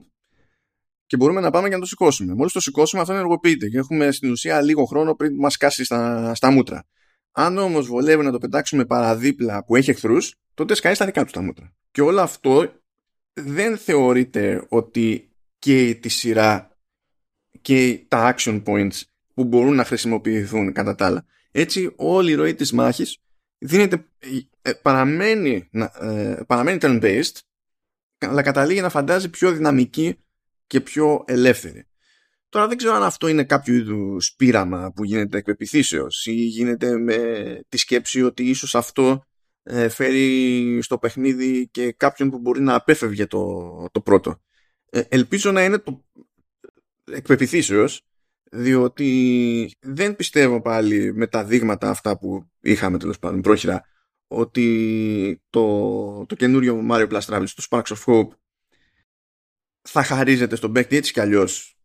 και 1.07 1.16
μπορούμε 1.16 1.40
να 1.40 1.50
πάμε 1.50 1.66
για 1.68 1.76
να 1.76 1.83
το 1.83 1.88
σηκώσουμε. 1.88 2.35
Μόλις 2.35 2.53
το 2.53 2.61
σηκώσουμε 2.61 3.03
αυτό 3.03 3.14
ενεργοποιείται 3.14 3.68
και 3.68 3.79
έχουμε 3.79 4.11
στην 4.11 4.31
ουσία 4.31 4.61
λίγο 4.61 4.85
χρόνο 4.85 5.14
πριν 5.14 5.35
μας 5.35 5.57
κάσει 5.57 5.85
στα, 5.85 6.35
στα 6.35 6.50
μούτρα. 6.50 6.87
Αν 7.33 7.59
όμως 7.59 7.87
βολεύει 7.87 8.24
να 8.24 8.31
το 8.31 8.38
πετάξουμε 8.38 8.85
παραδίπλα 8.85 9.64
που 9.64 9.76
έχει 9.76 9.90
εχθρούς 9.90 10.35
τότε 10.55 10.74
σκάει 10.74 10.94
στα 10.94 11.05
δικά 11.05 11.24
του 11.24 11.31
τα 11.31 11.42
μούτρα. 11.42 11.74
Και 11.90 12.00
όλο 12.00 12.20
αυτό 12.20 12.72
δεν 13.33 13.76
θεωρείται 13.76 14.66
ότι 14.68 15.33
και 15.59 15.98
τη 16.03 16.09
σειρά 16.09 16.71
και 17.62 18.05
τα 18.09 18.35
action 18.37 18.62
points 18.62 19.01
που 19.35 19.44
μπορούν 19.44 19.75
να 19.75 19.85
χρησιμοποιηθούν 19.85 20.72
κατά 20.72 20.94
τα 20.94 21.07
άλλα. 21.07 21.25
Έτσι 21.51 21.92
όλη 21.96 22.31
η 22.31 22.35
ροή 22.35 22.55
της 22.55 22.72
μάχης 22.72 23.18
δίνεται, 23.59 24.05
ε, 24.62 24.72
παραμένει, 24.72 25.68
ε, 26.01 26.37
παραμένει 26.46 26.79
turn-based 26.81 27.40
αλλά 28.18 28.42
καταλήγει 28.42 28.81
να 28.81 28.88
φαντάζει 28.88 29.31
πιο 29.31 29.53
δυναμική 29.53 30.18
και 30.66 30.81
πιο 30.81 31.25
ελεύθερη. 31.27 31.87
Τώρα 32.48 32.68
δεν 32.68 32.77
ξέρω 32.77 32.94
αν 32.94 33.03
αυτό 33.03 33.29
είναι 33.29 33.44
κάποιο 33.44 33.75
είδου 33.75 34.16
πείραμα 34.37 34.92
που 34.92 35.05
γίνεται 35.05 35.38
εκ 35.38 35.46
ή 36.25 36.33
γίνεται 36.33 36.98
με 36.98 37.16
τη 37.68 37.77
σκέψη 37.77 38.22
ότι 38.22 38.48
ίσως 38.48 38.75
αυτό 38.75 39.25
ε, 39.62 39.88
φέρει 39.88 40.79
στο 40.83 40.98
παιχνίδι 40.98 41.68
και 41.70 41.92
κάποιον 41.92 42.31
που 42.31 42.38
μπορεί 42.38 42.61
να 42.61 42.75
απέφευγε 42.75 43.27
το, 43.27 43.87
το 43.92 44.01
πρώτο. 44.01 44.40
Ε, 44.90 45.03
ελπίζω 45.09 45.53
να 45.53 45.64
είναι 45.64 45.79
το 45.79 46.05
εκπεπιθήσεως 47.04 48.06
διότι 48.50 49.74
δεν 49.80 50.16
πιστεύω 50.16 50.60
πάλι 50.60 51.14
με 51.14 51.26
τα 51.26 51.44
δείγματα 51.44 51.90
αυτά 51.90 52.18
που 52.18 52.50
είχαμε 52.60 52.98
τέλος 52.98 53.18
πάντων 53.18 53.40
πρόχειρα 53.40 53.84
ότι 54.26 55.42
το, 55.50 56.26
το 56.26 56.34
καινούριο 56.34 56.86
Mario 56.90 57.08
Plus 57.08 57.20
Travel 57.20 57.44
το 57.54 57.66
Sparks 57.70 57.96
of 57.96 58.04
Hope 58.04 58.28
θα 59.82 60.02
χαρίζεται 60.02 60.56
στον 60.56 60.72
παίκτη 60.72 60.96
έτσι 60.96 61.12
κι 61.12 61.20
αλλιώς 61.20 61.76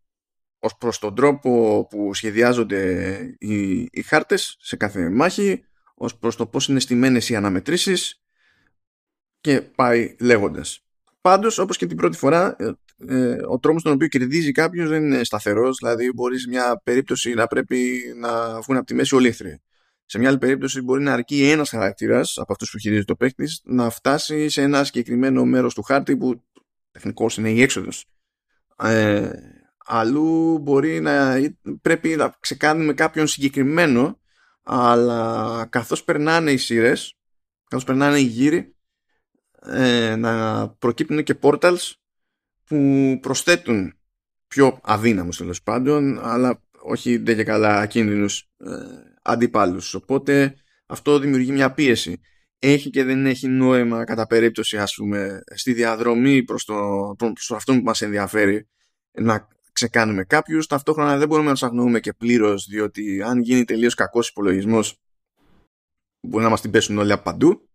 ως 0.60 0.78
προς 0.78 1.00
τον 1.00 1.16
τρόπο 1.16 1.86
που 1.90 2.14
σχεδιάζονται 2.14 3.14
οι, 3.40 3.80
οι 3.92 4.02
χάρτες 4.02 4.58
σε 4.60 4.76
κάθε 4.76 5.10
μάχη 5.10 5.66
ως 5.96 6.18
προς 6.18 6.36
το 6.36 6.48
πώς 6.48 6.68
είναι 6.68 6.80
στημένες 6.80 7.30
οι 7.30 7.36
αναμετρήσεις 7.36 8.22
και 9.40 9.62
πάει 9.62 10.16
λέγοντας. 10.20 10.86
Πάντως 11.22 11.58
όπως 11.58 11.78
και 11.78 11.86
την 11.86 11.98
πρώτη 11.98 12.18
φορά 12.18 12.56
ε, 13.06 13.38
ο 13.48 13.60
τρόμος 13.60 13.84
τον 13.84 13.94
οποίο 13.94 14.08
κερδίζει 14.08 14.52
κάποιος 14.52 14.90
δεν 14.90 15.04
είναι 15.04 15.24
σταθερός, 15.24 15.78
δηλαδή 15.78 16.12
μπορείς 16.14 16.42
σε 16.42 16.50
μια 16.50 16.82
περίπτωση 16.84 17.34
να 17.34 17.48
πρέπει 17.48 18.02
να 18.20 18.62
βγουν 18.62 18.78
από 18.78 18.86
τη 18.86 18.94
μέση 18.94 19.16
όλοι 19.16 19.34
Σε 20.06 20.20
μια 20.20 20.30
άλλη 20.30 20.38
περίπτωση 20.38 20.82
μπορεί 20.82 21.04
να 21.04 21.14
αρκεί 21.14 21.50
ένας 21.50 21.70
χαρακτήρας 21.70 22.38
από 22.38 22.52
αυτούς 22.52 22.72
που 22.72 22.78
χειρίζεται 22.78 23.06
το 23.06 23.16
παίκτης 23.16 23.62
να 23.64 23.90
φτάσει 23.90 24.50
σε 24.50 24.62
ένα 24.62 24.84
συγκεκριμένο 24.84 25.46
μέρος 25.46 25.74
του 25.74 25.82
χάρτη 25.82 26.18
που 26.18 26.44
τεχνικώ 26.92 27.30
είναι 27.38 27.50
η 27.50 27.62
έξοδος. 27.62 28.06
Ε, 28.78 29.30
αλλού 29.86 30.58
μπορεί 30.60 31.00
να 31.00 31.36
πρέπει 31.82 32.16
να 32.16 32.36
ξεκάνουμε 32.40 32.94
κάποιον 32.94 33.28
συγκεκριμένο 33.28 34.20
αλλά 34.64 35.68
καθώς 35.70 36.04
περνάνε 36.04 36.52
οι 36.52 36.58
σειρέ, 36.58 36.94
καθώς 37.68 37.86
περνάνε 37.86 38.20
οι 38.20 38.24
γύροι 38.24 38.76
ε, 39.62 40.16
να 40.16 40.68
προκύπτουν 40.70 41.24
και 41.24 41.36
portals 41.42 41.92
που 42.68 43.18
προσθέτουν 43.22 43.94
πιο 44.48 44.80
αδύναμους 44.84 45.38
τέλος 45.38 45.64
πάντων 45.64 46.20
αλλά 46.22 46.62
όχι 46.82 47.18
δεν 47.18 47.36
και 47.36 47.44
καλά 47.44 47.80
ακίνδυνους 47.80 48.50
ε, 48.58 48.72
αντιπάλους. 49.22 49.94
Οπότε 49.94 50.56
αυτό 50.86 51.20
δημιουργεί 51.20 51.52
μια 51.52 51.72
πίεση. 51.72 52.22
Έχει 52.60 52.90
και 52.90 53.04
δεν 53.04 53.26
έχει 53.26 53.48
νόημα 53.48 54.04
κατά 54.04 54.28
περίπτωση 54.28 54.78
ας 54.78 54.94
πούμε 54.94 55.44
στη 55.56 55.74
διαδρομή 55.74 56.44
προς, 56.44 56.66
το, 56.66 56.76
προς 57.18 57.52
αυτό 57.52 57.74
που 57.74 57.82
μας 57.84 58.02
ενδιαφέρει 58.02 58.68
να 59.12 59.48
ξεκάνουμε 59.72 60.24
κάποιους. 60.24 60.68
Ταυτόχρονα 60.68 61.18
δεν 61.18 61.28
μπορούμε 61.28 61.48
να 61.48 61.54
τους 61.54 61.64
αγνοούμε 61.64 62.00
και 62.00 62.14
πλήρως 62.14 62.66
διότι 62.66 63.22
αν 63.22 63.42
γίνει 63.42 63.64
τελείως 63.64 63.94
κακός 63.94 64.30
υπολογισμός 64.30 65.00
μπορεί 66.22 66.44
να 66.44 66.50
μας 66.50 66.62
την 66.62 66.72
πέσουν 66.72 66.98
όλοι 66.98 67.12
από 67.12 67.24
παντού. 67.24 67.70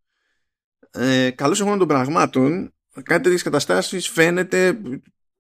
Ε, 0.91 1.31
καλώς 1.31 1.61
εγώ 1.61 1.77
των 1.77 1.89
πραγμάτων 1.89 2.75
κάτι 3.03 3.23
τέτοιες 3.23 3.43
καταστάσεις 3.43 4.09
φαίνεται, 4.09 4.81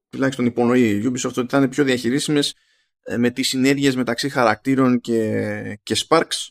τουλάχιστον 0.08 0.46
υπονοεί 0.46 0.88
η 0.88 1.02
Ubisoft, 1.04 1.36
ότι 1.36 1.46
θα 1.48 1.58
είναι 1.58 1.68
πιο 1.68 1.84
διαχειρίσιμες 1.84 2.54
ε, 3.02 3.16
με 3.16 3.30
τις 3.30 3.48
συνέργειες 3.48 3.96
μεταξύ 3.96 4.28
χαρακτήρων 4.28 5.00
και, 5.00 5.78
και 5.82 5.96
Sparks 6.08 6.48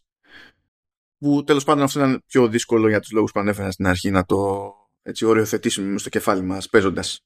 που 1.17 1.43
τέλος 1.43 1.63
πάντων 1.63 1.83
αυτό 1.83 1.99
ήταν 1.99 2.23
πιο 2.27 2.47
δύσκολο 2.47 2.87
για 2.87 2.99
τους 2.99 3.11
λόγους 3.11 3.31
που 3.31 3.39
ανέφερα 3.39 3.71
στην 3.71 3.87
αρχή 3.87 4.11
να 4.11 4.25
το 4.25 4.71
έτσι 5.01 5.25
οριοθετήσουμε 5.25 5.97
στο 5.97 6.09
κεφάλι 6.09 6.41
μας 6.41 6.69
παίζοντας. 6.69 7.25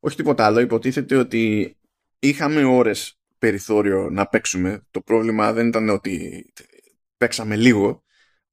Όχι 0.00 0.16
τίποτα 0.16 0.46
άλλο, 0.46 0.60
υποτίθεται 0.60 1.16
ότι 1.16 1.76
είχαμε 2.18 2.64
ώρες 2.64 3.18
περιθώριο 3.38 4.10
να 4.10 4.26
παίξουμε. 4.26 4.86
Το 4.90 5.00
πρόβλημα 5.00 5.52
δεν 5.52 5.68
ήταν 5.68 5.88
ότι 5.88 6.46
παίξαμε 7.16 7.56
λίγο, 7.56 8.01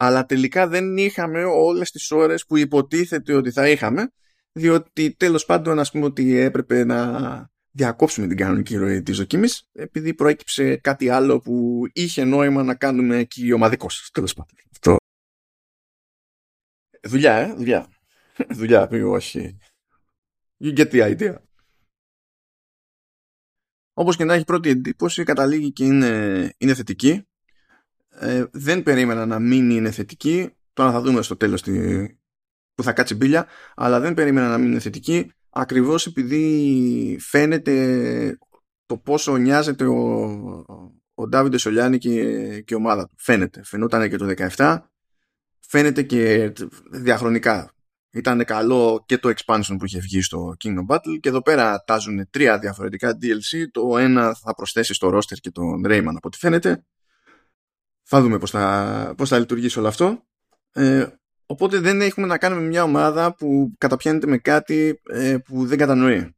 αλλά 0.01 0.25
τελικά 0.25 0.67
δεν 0.67 0.97
είχαμε 0.97 1.43
όλες 1.43 1.91
τις 1.91 2.11
ώρες 2.11 2.45
που 2.45 2.57
υποτίθεται 2.57 3.33
ότι 3.33 3.51
θα 3.51 3.69
είχαμε 3.69 4.11
διότι 4.51 5.15
τέλος 5.15 5.45
πάντων 5.45 5.79
ας 5.79 5.91
πούμε 5.91 6.05
ότι 6.05 6.37
έπρεπε 6.37 6.83
να 6.83 7.49
διακόψουμε 7.71 8.27
την 8.27 8.37
κανονική 8.37 8.75
ροή 8.75 9.01
της 9.01 9.17
δοκίμης 9.17 9.69
επειδή 9.71 10.13
προέκυψε 10.13 10.75
κάτι 10.75 11.09
άλλο 11.09 11.39
που 11.39 11.83
είχε 11.93 12.23
νόημα 12.23 12.63
να 12.63 12.75
κάνουμε 12.75 13.17
εκεί 13.17 13.51
ομαδικός 13.51 14.09
τέλος 14.13 14.33
πάντων. 14.33 14.57
Αυτό. 14.71 14.95
Δουλειά, 17.07 17.35
ε, 17.37 17.53
δουλειά. 17.53 17.87
δουλειά, 18.59 18.89
όχι. 18.91 19.57
You 20.63 20.77
get 20.77 20.91
the 20.91 21.17
idea. 21.17 21.35
Όπως 23.93 24.15
και 24.15 24.23
να 24.23 24.33
έχει 24.33 24.43
πρώτη 24.43 24.69
εντύπωση 24.69 25.23
καταλήγει 25.23 25.71
και 25.71 25.85
είναι, 25.85 26.53
είναι 26.57 26.73
θετική. 26.73 27.28
Ε, 28.19 28.45
δεν 28.51 28.83
περίμενα 28.83 29.25
να 29.25 29.39
μην 29.39 29.69
είναι 29.69 29.91
θετική. 29.91 30.49
Τώρα 30.73 30.91
θα 30.91 31.01
δούμε 31.01 31.21
στο 31.21 31.37
τέλος 31.37 31.61
τι, 31.61 32.05
που 32.75 32.83
θα 32.83 32.93
κάτσει 32.93 33.15
μπίλια. 33.15 33.47
Αλλά 33.75 33.99
δεν 33.99 34.13
περίμενα 34.13 34.47
να 34.47 34.57
μην 34.57 34.71
είναι 34.71 34.79
θετική 34.79 35.31
ακριβώς 35.49 36.05
επειδή 36.05 37.17
φαίνεται 37.21 38.37
το 38.85 38.97
πόσο 38.97 39.37
νοιάζεται 39.37 39.85
ο, 39.85 39.95
ο 41.13 41.27
Ντάβιντε 41.27 41.57
Σολιάνη 41.57 41.97
και, 41.97 42.11
και 42.61 42.73
η 42.73 42.77
ομάδα 42.77 43.07
του. 43.07 43.15
Φαίνεται. 43.17 43.63
Φαινόταν 43.63 44.09
και 44.09 44.17
το 44.17 44.33
17. 44.55 44.79
Φαίνεται 45.59 46.03
και 46.03 46.53
διαχρονικά. 46.91 47.73
Ήταν 48.11 48.45
καλό 48.45 49.03
και 49.05 49.17
το 49.17 49.33
expansion 49.35 49.75
που 49.77 49.85
είχε 49.85 49.99
βγει 49.99 50.21
στο 50.21 50.55
Kingdom 50.63 50.95
Battle 50.95 51.19
και 51.19 51.29
εδώ 51.29 51.41
πέρα 51.41 51.83
τάζουν 51.83 52.29
τρία 52.29 52.59
διαφορετικά 52.59 53.17
DLC. 53.21 53.67
Το 53.71 53.97
ένα 53.97 54.33
θα 54.33 54.53
προσθέσει 54.53 54.93
στο 54.93 55.17
roster 55.17 55.37
και 55.41 55.51
τον 55.51 55.81
Rayman 55.85 56.13
από 56.15 56.19
ό,τι 56.27 56.37
φαίνεται. 56.37 56.83
Θα 58.11 58.21
δούμε 58.21 58.37
πώς 58.37 58.51
θα, 58.51 59.13
πώς 59.17 59.29
θα 59.29 59.39
λειτουργήσει 59.39 59.79
όλο 59.79 59.87
αυτό. 59.87 60.25
Ε, 60.71 61.07
οπότε 61.45 61.79
δεν 61.79 62.01
έχουμε 62.01 62.27
να 62.27 62.37
κάνουμε 62.37 62.61
μια 62.61 62.83
ομάδα 62.83 63.35
που 63.35 63.73
καταπιάνεται 63.77 64.27
με 64.27 64.37
κάτι 64.37 65.01
ε, 65.09 65.37
που 65.37 65.65
δεν 65.65 65.77
κατανοεί. 65.77 66.35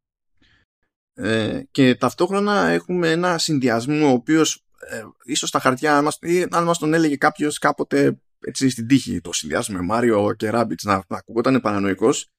Ε, 1.13 1.61
και 1.71 1.95
ταυτόχρονα 1.95 2.67
έχουμε 2.67 3.11
ένα 3.11 3.37
συνδυασμό 3.37 4.07
ο 4.07 4.11
οποίος 4.11 4.65
ε, 4.89 5.03
ίσως 5.23 5.49
στα 5.49 5.59
χαρτιά 5.59 6.01
μας, 6.01 6.17
ή 6.21 6.45
αν 6.49 6.63
μας 6.63 6.77
τον 6.77 6.93
έλεγε 6.93 7.15
κάποιος 7.15 7.57
κάποτε 7.57 8.21
έτσι 8.39 8.69
στην 8.69 8.87
τύχη 8.87 9.21
το 9.21 9.33
συνδυάσουμε 9.33 9.81
Μάριο 9.81 10.33
και 10.37 10.49
Rabbids 10.53 10.83
να, 10.83 11.03
να 11.07 11.17
ακούγονταν 11.17 11.61
παρανοϊκός 11.61 12.31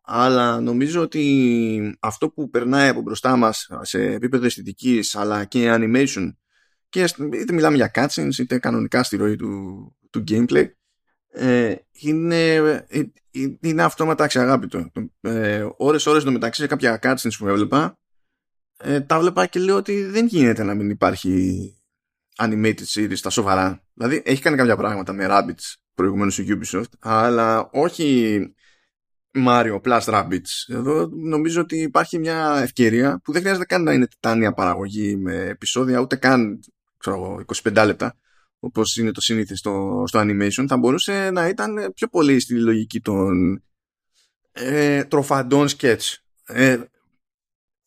αλλά 0.00 0.60
νομίζω 0.60 1.00
ότι 1.00 1.96
αυτό 2.00 2.30
που 2.30 2.50
περνάει 2.50 2.88
από 2.88 3.00
μπροστά 3.00 3.36
μας 3.36 3.68
σε 3.80 4.02
επίπεδο 4.02 4.44
αισθητικής 4.44 5.14
αλλά 5.14 5.44
και 5.44 5.74
animation 5.74 6.32
και 6.92 7.08
είτε 7.32 7.52
μιλάμε 7.52 7.76
για 7.76 7.90
cutscenes 7.94 8.38
είτε 8.38 8.58
κανονικά 8.58 9.02
στη 9.02 9.16
ροή 9.16 9.36
του, 9.36 9.96
του 10.10 10.24
gameplay 10.28 10.66
ε, 11.28 11.74
είναι, 11.92 12.54
ε, 12.88 13.02
είναι 13.60 13.82
αυτόματα 13.82 14.24
αξιαγάπητο. 14.24 14.90
Ε, 15.20 15.66
ώρες 15.76 16.06
ώρες 16.06 16.24
το 16.24 16.30
μεταξύ 16.32 16.60
σε 16.60 16.66
κάποια 16.66 16.98
cutscenes 17.02 17.32
που 17.38 17.48
έβλεπα 17.48 17.98
ε, 18.76 19.00
τα 19.00 19.20
βλέπα 19.20 19.46
και 19.46 19.60
λέω 19.60 19.76
ότι 19.76 20.04
δεν 20.04 20.26
γίνεται 20.26 20.62
να 20.62 20.74
μην 20.74 20.90
υπάρχει 20.90 21.74
animated 22.38 22.84
series 22.94 23.16
στα 23.16 23.30
σοβαρά. 23.30 23.84
Δηλαδή 23.94 24.22
έχει 24.24 24.42
κάνει 24.42 24.56
κάποια 24.56 24.76
πράγματα 24.76 25.12
με 25.12 25.26
Rabbids 25.28 25.74
προηγουμένως 25.94 26.34
στο 26.34 26.44
Ubisoft 26.48 26.92
αλλά 26.98 27.68
όχι 27.72 28.38
Mario 29.46 29.80
plus 29.80 30.00
Rabbids. 30.00 30.66
Εδώ 30.66 31.08
νομίζω 31.12 31.60
ότι 31.60 31.76
υπάρχει 31.76 32.18
μια 32.18 32.58
ευκαιρία 32.62 33.20
που 33.24 33.32
δεν 33.32 33.40
χρειάζεται 33.40 33.66
καν 33.66 33.82
να 33.82 33.92
είναι 33.92 34.06
τιτάνια 34.06 34.52
παραγωγή 34.52 35.16
με 35.16 35.34
επεισόδια 35.34 36.00
ούτε 36.00 36.16
καν 36.16 36.60
ξέρω, 37.02 37.44
25 37.62 37.82
λεπτά 37.86 38.16
όπως 38.58 38.96
είναι 38.96 39.12
το 39.12 39.20
σύνηθε 39.20 39.56
στο, 39.56 40.04
στο 40.06 40.20
animation 40.22 40.64
θα 40.68 40.76
μπορούσε 40.76 41.30
να 41.30 41.48
ήταν 41.48 41.92
πιο 41.94 42.08
πολύ 42.08 42.40
στη 42.40 42.54
λογική 42.54 43.00
των 43.00 43.62
ε, 44.52 45.04
τροφαντών 45.04 45.68
sketch. 45.78 46.14
Ε, 46.44 46.80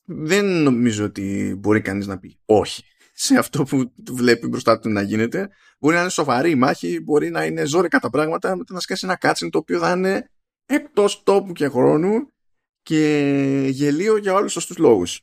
δεν 0.05 0.45
νομίζω 0.45 1.05
ότι 1.05 1.55
μπορεί 1.59 1.81
κανείς 1.81 2.07
να 2.07 2.19
πει 2.19 2.39
όχι 2.45 2.83
σε 3.13 3.37
αυτό 3.37 3.63
που 3.63 3.91
βλέπει 4.11 4.47
μπροστά 4.47 4.79
του 4.79 4.89
να 4.89 5.01
γίνεται. 5.01 5.49
Μπορεί 5.79 5.95
να 5.95 6.01
είναι 6.01 6.09
σοβαρή 6.09 6.49
η 6.49 6.55
μάχη, 6.55 6.99
μπορεί 6.99 7.29
να 7.29 7.45
είναι 7.45 7.65
ζώρικα 7.65 7.99
τα 7.99 8.09
πράγματα, 8.09 8.55
μετά 8.55 8.73
να 8.73 8.79
σκάσει 8.79 9.05
ένα 9.05 9.15
κάτσιν 9.15 9.49
το 9.49 9.57
οποίο 9.57 9.79
θα 9.79 9.91
είναι 9.91 10.29
εκτός 10.65 11.23
τόπου 11.23 11.51
και 11.51 11.67
χρόνου 11.67 12.33
και 12.81 13.67
γελίο 13.71 14.17
για 14.17 14.33
όλους 14.33 14.53
τους 14.53 14.77
λόγους. 14.77 15.21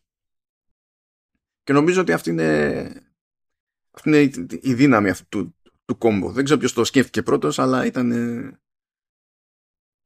Και 1.62 1.72
νομίζω 1.72 2.00
ότι 2.00 2.12
αυτή 2.12 2.30
είναι, 2.30 3.11
αυτή 3.92 4.08
είναι 4.08 4.46
η 4.60 4.74
δύναμη 4.74 5.10
αυτού 5.10 5.28
του, 5.28 5.56
του 5.84 5.98
κόμπο. 5.98 6.32
Δεν 6.32 6.44
ξέρω 6.44 6.58
ποιος 6.58 6.72
το 6.72 6.84
σκέφτηκε 6.84 7.22
πρώτος, 7.22 7.58
αλλά 7.58 7.86
ήταν, 7.86 8.10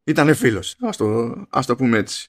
ήτανε 0.04 0.34
φίλος. 0.34 0.76
Ας 0.80 0.96
το, 0.96 1.34
ας 1.50 1.66
το 1.66 1.76
πούμε 1.76 1.98
έτσι. 1.98 2.28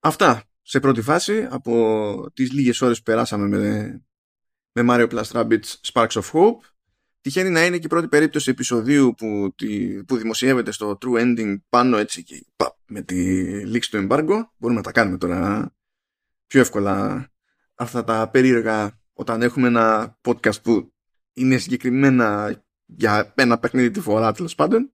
Αυτά 0.00 0.44
σε 0.62 0.80
πρώτη 0.80 1.02
φάση 1.02 1.46
από 1.50 2.30
τις 2.34 2.52
λίγες 2.52 2.80
ώρες 2.80 2.96
που 2.96 3.02
περάσαμε 3.02 3.46
με, 3.46 4.02
με 4.72 4.84
Mario 4.88 5.08
Plus 5.10 5.24
Rabbids 5.24 5.80
Sparks 5.92 6.08
of 6.08 6.30
Hope. 6.32 6.58
Τυχαίνει 7.20 7.50
να 7.50 7.64
είναι 7.64 7.78
και 7.78 7.86
η 7.86 7.88
πρώτη 7.88 8.08
περίπτωση 8.08 8.50
επεισοδίου 8.50 9.14
που, 9.16 9.54
που 10.06 10.16
δημοσιεύεται 10.16 10.70
στο 10.70 10.98
True 11.00 11.20
Ending 11.20 11.56
πάνω 11.68 11.96
έτσι 11.96 12.22
και 12.22 12.46
με 12.86 13.02
τη 13.02 13.16
λήξη 13.66 13.90
του 13.90 14.06
embargo. 14.08 14.42
Μπορούμε 14.56 14.80
να 14.80 14.84
τα 14.84 14.92
κάνουμε 14.92 15.18
τώρα 15.18 15.74
πιο 16.46 16.60
εύκολα 16.60 17.28
αυτά 17.74 18.04
τα 18.04 18.30
περίεργα 18.30 19.00
όταν 19.14 19.42
έχουμε 19.42 19.66
ένα 19.66 20.18
podcast 20.22 20.62
που 20.62 20.92
είναι 21.32 21.56
συγκεκριμένα 21.56 22.56
για 22.86 23.32
ένα 23.36 23.58
παιχνίδι 23.58 23.90
τη 23.90 24.00
φορά 24.00 24.32
τέλος 24.32 24.54
πάντων 24.54 24.92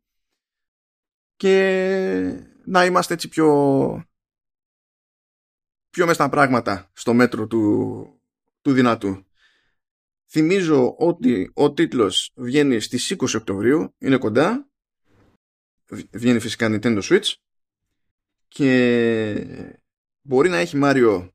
και 1.36 2.50
να 2.64 2.84
είμαστε 2.84 3.14
έτσι 3.14 3.28
πιο 3.28 3.46
πιο 5.90 6.06
μέσα 6.06 6.14
στα 6.14 6.28
πράγματα 6.28 6.90
στο 6.92 7.14
μέτρο 7.14 7.46
του, 7.46 8.22
του 8.60 8.72
δυνατού. 8.72 9.24
Θυμίζω 10.26 10.94
ότι 10.98 11.50
ο 11.54 11.72
τίτλος 11.72 12.32
βγαίνει 12.34 12.80
στις 12.80 13.16
20 13.18 13.34
Οκτωβρίου, 13.34 13.94
είναι 13.98 14.18
κοντά, 14.18 14.70
βγαίνει 16.10 16.38
φυσικά 16.38 16.68
Nintendo 16.70 17.02
Switch 17.02 17.32
και 18.48 19.74
μπορεί 20.20 20.48
να 20.48 20.56
έχει 20.56 20.78
Mario 20.82 21.28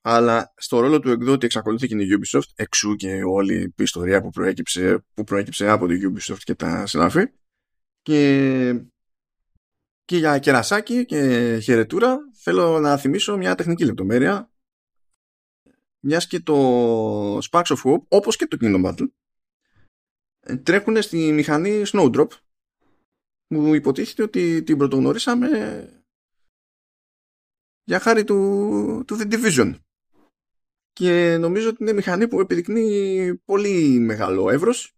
αλλά 0.00 0.54
στο 0.56 0.80
ρόλο 0.80 1.00
του 1.00 1.10
εκδότη 1.10 1.46
εξακολουθεί 1.46 1.86
και 1.86 1.94
είναι 1.94 2.02
η 2.02 2.18
Ubisoft 2.18 2.48
εξού 2.54 2.94
και 2.94 3.22
όλη 3.22 3.62
η 3.62 3.82
ιστορία 3.82 4.22
που 4.22 4.30
προέκυψε, 4.30 5.04
που 5.14 5.24
προέκυψε 5.24 5.68
από 5.68 5.86
τη 5.86 6.00
Ubisoft 6.02 6.42
και 6.42 6.54
τα 6.54 6.86
συνάφη. 6.86 7.32
Και, 8.02 8.84
και 10.04 10.16
για 10.16 10.38
κερασάκι 10.38 11.04
και 11.04 11.58
χαιρετούρα 11.62 12.18
θέλω 12.34 12.80
να 12.80 12.96
θυμίσω 12.96 13.36
μια 13.36 13.54
τεχνική 13.54 13.84
λεπτομέρεια. 13.84 14.50
Μιας 16.02 16.26
και 16.26 16.40
το 16.40 17.38
Sparks 17.38 17.62
of 17.62 17.82
Hope 17.84 18.02
όπως 18.08 18.36
και 18.36 18.46
το 18.46 18.56
Kingdom 18.60 18.86
Battle 18.86 19.08
τρέχουν 20.62 21.02
στη 21.02 21.32
μηχανή 21.32 21.82
Snowdrop 21.86 22.28
που 23.46 23.74
υποτίθεται 23.74 24.22
ότι 24.22 24.62
την 24.62 24.76
πρωτογνωρίσαμε 24.76 25.48
για 27.84 28.00
χάρη 28.00 28.24
του, 28.24 29.04
του 29.06 29.16
The 29.18 29.32
Division 29.32 29.74
και 31.00 31.36
νομίζω 31.36 31.68
ότι 31.68 31.76
είναι 31.80 31.92
μηχανή 31.92 32.28
που 32.28 32.40
επιδεικνύει 32.40 33.34
πολύ 33.44 33.98
μεγάλο 33.98 34.50
εύρος. 34.50 34.94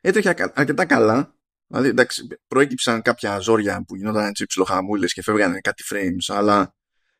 Έτρεχε 0.00 0.52
αρκετά 0.54 0.84
καλά. 0.84 1.36
Δηλαδή 1.66 1.88
εντάξει 1.88 2.26
προέκυψαν 2.46 3.02
κάποια 3.02 3.38
ζόρια 3.38 3.84
που 3.86 3.96
γινόταν 3.96 4.26
έτσι 4.26 4.46
ψιλοχαμούλες 4.46 5.12
και 5.12 5.22
φεύγανε 5.22 5.60
κάτι 5.60 5.82
frames 5.90 6.34
αλλά 6.34 6.74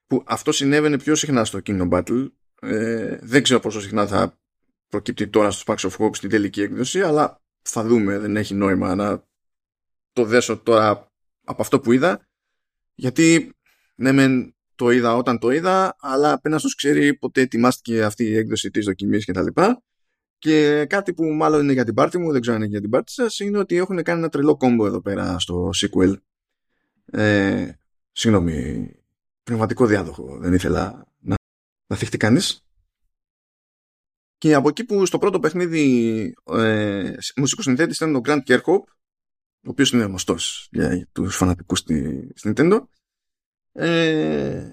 που 0.07 0.23
αυτό 0.27 0.53
συνέβαινε 0.53 0.99
πιο 0.99 1.15
συχνά 1.15 1.45
στο 1.45 1.61
Kingdom 1.67 1.89
Battle. 1.89 2.29
Ε, 2.61 3.19
δεν 3.21 3.43
ξέρω 3.43 3.61
πόσο 3.61 3.81
συχνά 3.81 4.07
θα 4.07 4.39
προκύπτει 4.89 5.29
τώρα 5.29 5.51
στο 5.51 5.75
Sparks 5.75 5.91
of 5.91 5.97
Hope 5.97 6.17
στην 6.17 6.31
τελική 6.31 6.63
έκδοση 6.63 7.03
αλλά 7.03 7.43
θα 7.63 7.85
δούμε 7.85 8.19
δεν 8.19 8.37
έχει 8.37 8.55
νόημα 8.55 8.95
να 8.95 9.25
το 10.13 10.25
δέσω 10.25 10.59
τώρα 10.59 11.13
από 11.45 11.63
αυτό 11.63 11.81
που 11.81 11.93
είδα. 11.93 12.29
Γιατί 12.95 13.55
ναι 13.95 14.13
μεν 14.13 14.55
το 14.75 14.91
είδα 14.91 15.17
όταν 15.17 15.39
το 15.39 15.51
είδα, 15.51 15.97
αλλά 16.01 16.33
απέναντι 16.33 16.61
στους 16.61 16.75
ξέρει 16.75 17.15
ποτέ 17.15 17.41
ετοιμάστηκε 17.41 18.05
αυτή 18.05 18.25
η 18.25 18.37
έκδοση 18.37 18.71
της 18.71 18.85
δοκιμής 18.85 19.25
κτλ. 19.25 19.47
Και, 19.47 19.81
και 20.39 20.85
κάτι 20.89 21.15
που 21.15 21.25
μάλλον 21.25 21.63
είναι 21.63 21.73
για 21.73 21.85
την 21.85 21.95
πάρτι 21.95 22.19
μου, 22.19 22.33
δεν 22.33 22.41
ξέρω 22.41 22.57
αν 22.57 22.63
είναι 22.63 22.71
για 22.71 22.81
την 22.81 22.91
πάρτι 22.91 23.13
σας, 23.13 23.39
είναι 23.39 23.59
ότι 23.59 23.77
έχουν 23.77 24.03
κάνει 24.03 24.19
ένα 24.19 24.29
τρελό 24.29 24.57
κόμπο 24.57 24.87
εδώ 24.87 25.01
πέρα 25.01 25.39
στο 25.39 25.71
sequel. 25.75 26.15
Ε, 27.05 27.69
συγγνώμη, 28.13 28.89
πνευματικό 29.43 29.87
διάδοχο, 29.87 30.39
δεν 30.41 30.53
ήθελα 30.53 31.07
να, 31.19 31.35
να 31.87 31.97
θυχτεί 31.97 32.17
κανείς. 32.17 32.67
Και 34.39 34.55
από 34.55 34.69
εκεί 34.69 34.85
που 34.85 35.07
στο 35.07 35.19
πρώτο 35.19 35.41
παιχνίδι 35.41 36.35
ε, 36.45 37.15
μουσικοσυνθέτης 37.37 37.97
ήταν 37.97 38.15
ο 38.15 38.21
Grant 38.25 38.41
Kirkhope, 38.47 38.89
ο 39.67 39.71
οποίος 39.71 39.93
είναι 39.93 40.05
γνωστός 40.05 40.69
για 40.71 41.09
τους 41.13 41.37
φανατικούς 41.37 41.79
στη, 41.79 42.29
στη 42.35 42.53
Nintendo, 42.55 42.79
ε, 43.77 44.69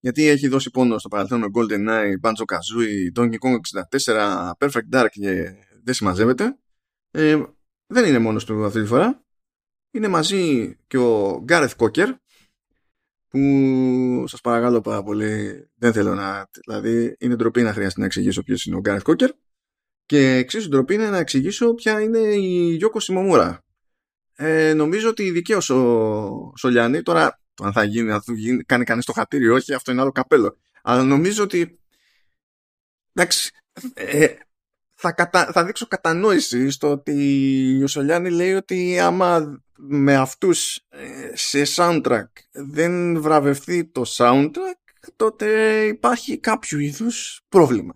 γιατί 0.00 0.26
έχει 0.26 0.48
δώσει 0.48 0.70
πόνο 0.70 0.98
στο 0.98 1.08
παρελθόν 1.08 1.40
με 1.40 1.46
GoldenEye, 1.54 2.20
Banjo 2.20 2.44
Kazooie, 2.44 3.18
Donkey 3.18 3.36
Kong 3.38 3.56
64, 4.04 4.50
Perfect 4.58 4.88
Dark 4.92 5.08
και 5.10 5.54
δεν 5.82 5.94
συμμαζεύεται. 5.94 6.58
Ε, 7.10 7.42
δεν 7.86 8.08
είναι 8.08 8.18
μόνος 8.18 8.44
του 8.44 8.64
αυτή 8.64 8.80
τη 8.80 8.86
φορά. 8.86 9.24
Είναι 9.90 10.08
μαζί 10.08 10.74
και 10.86 10.98
ο 10.98 11.44
Gareth 11.48 11.76
Cocker, 11.76 12.14
που 13.30 14.24
σας 14.26 14.40
παρακαλώ 14.40 14.80
πάρα 14.80 15.02
πολύ 15.02 15.64
δεν 15.74 15.92
θέλω 15.92 16.14
να 16.14 16.50
δηλαδή 16.64 17.16
είναι 17.18 17.36
ντροπή 17.36 17.62
να 17.62 17.72
χρειαστεί 17.72 18.00
να 18.00 18.06
εξηγήσω 18.06 18.42
ποιος 18.42 18.64
είναι 18.64 18.76
ο 18.76 18.80
Γκάρεθ 18.80 19.02
Κόκερ 19.02 19.30
και 20.06 20.34
εξίσου 20.34 20.68
ντροπή 20.68 20.94
είναι 20.94 21.10
να 21.10 21.18
εξηγήσω 21.18 21.74
ποια 21.74 22.00
είναι 22.00 22.18
η 22.18 22.74
Γιώκο 22.74 23.00
Σιμομούρα 23.00 23.64
ε, 24.34 24.74
νομίζω 24.74 25.08
ότι 25.08 25.30
δικαίως 25.30 25.70
ο 25.70 26.52
Σολιάνη 26.56 27.02
τώρα 27.02 27.39
το 27.60 27.66
αν 27.66 27.72
θα 27.72 27.84
γίνει, 27.84 28.12
αν 28.12 28.22
θα 28.22 28.32
γίνει, 28.32 28.62
κάνει 28.62 28.84
κανείς 28.84 29.04
το 29.04 29.12
χατήρι 29.12 29.48
όχι 29.48 29.74
αυτό 29.74 29.92
είναι 29.92 30.00
άλλο 30.00 30.12
καπέλο 30.12 30.56
αλλά 30.82 31.02
νομίζω 31.02 31.42
ότι 31.42 31.80
εντάξει 33.12 33.50
ε, 33.94 34.26
θα, 34.94 35.12
κατα... 35.12 35.52
θα 35.52 35.64
δείξω 35.64 35.86
κατανόηση 35.86 36.70
στο 36.70 36.90
ότι 36.90 37.82
ο 37.82 37.86
Σολιάνη 37.86 38.30
λέει 38.30 38.52
ότι 38.52 38.98
άμα 38.98 39.60
με 39.76 40.16
αυτούς 40.16 40.76
ε, 40.88 41.30
σε 41.34 41.62
soundtrack 41.76 42.28
δεν 42.52 43.20
βραβευτεί 43.20 43.84
το 43.84 44.02
soundtrack 44.06 44.80
τότε 45.16 45.80
υπάρχει 45.86 46.38
κάποιο 46.38 46.78
είδους 46.78 47.40
πρόβλημα. 47.48 47.94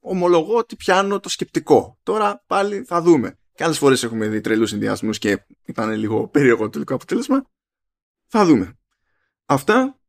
Ομολογώ 0.00 0.56
ότι 0.56 0.76
πιάνω 0.76 1.20
το 1.20 1.28
σκεπτικό. 1.28 1.98
Τώρα 2.02 2.44
πάλι 2.46 2.84
θα 2.84 3.02
δούμε. 3.02 3.38
Και 3.52 3.64
άλλες 3.64 3.78
φορές 3.78 4.02
έχουμε 4.02 4.28
δει 4.28 4.40
τρελούς 4.40 4.68
συνδυασμούς 4.68 5.18
και 5.18 5.44
ήταν 5.64 5.90
λίγο 5.90 6.28
περίεργο 6.28 6.62
το 6.62 6.70
τελικό 6.70 6.94
αποτέλεσμα. 6.94 7.44
Θα 8.26 8.44
δούμε. 8.44 8.79
Αυτά 9.50 10.00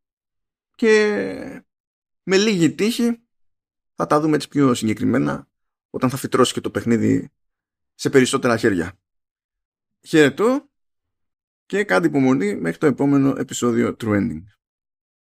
και 0.75 1.65
με 2.23 2.37
λίγη 2.37 2.71
τύχη 2.71 3.21
θα 3.95 4.07
τα 4.07 4.19
δούμε 4.19 4.35
έτσι 4.35 4.47
πιο 4.47 4.73
συγκεκριμένα 4.73 5.47
όταν 5.89 6.09
θα 6.09 6.17
φυτρώσει 6.17 6.53
και 6.53 6.61
το 6.61 6.69
παιχνίδι 6.69 7.31
σε 7.95 8.09
περισσότερα 8.09 8.57
χέρια. 8.57 8.99
Χαίρετο 10.01 10.69
και 11.65 11.83
κάντε 11.83 12.07
υπομονή 12.07 12.55
μέχρι 12.55 12.77
το 12.77 12.85
επόμενο 12.85 13.35
επεισόδιο 13.37 13.95
True 13.99 14.17
Ending. 14.17 14.43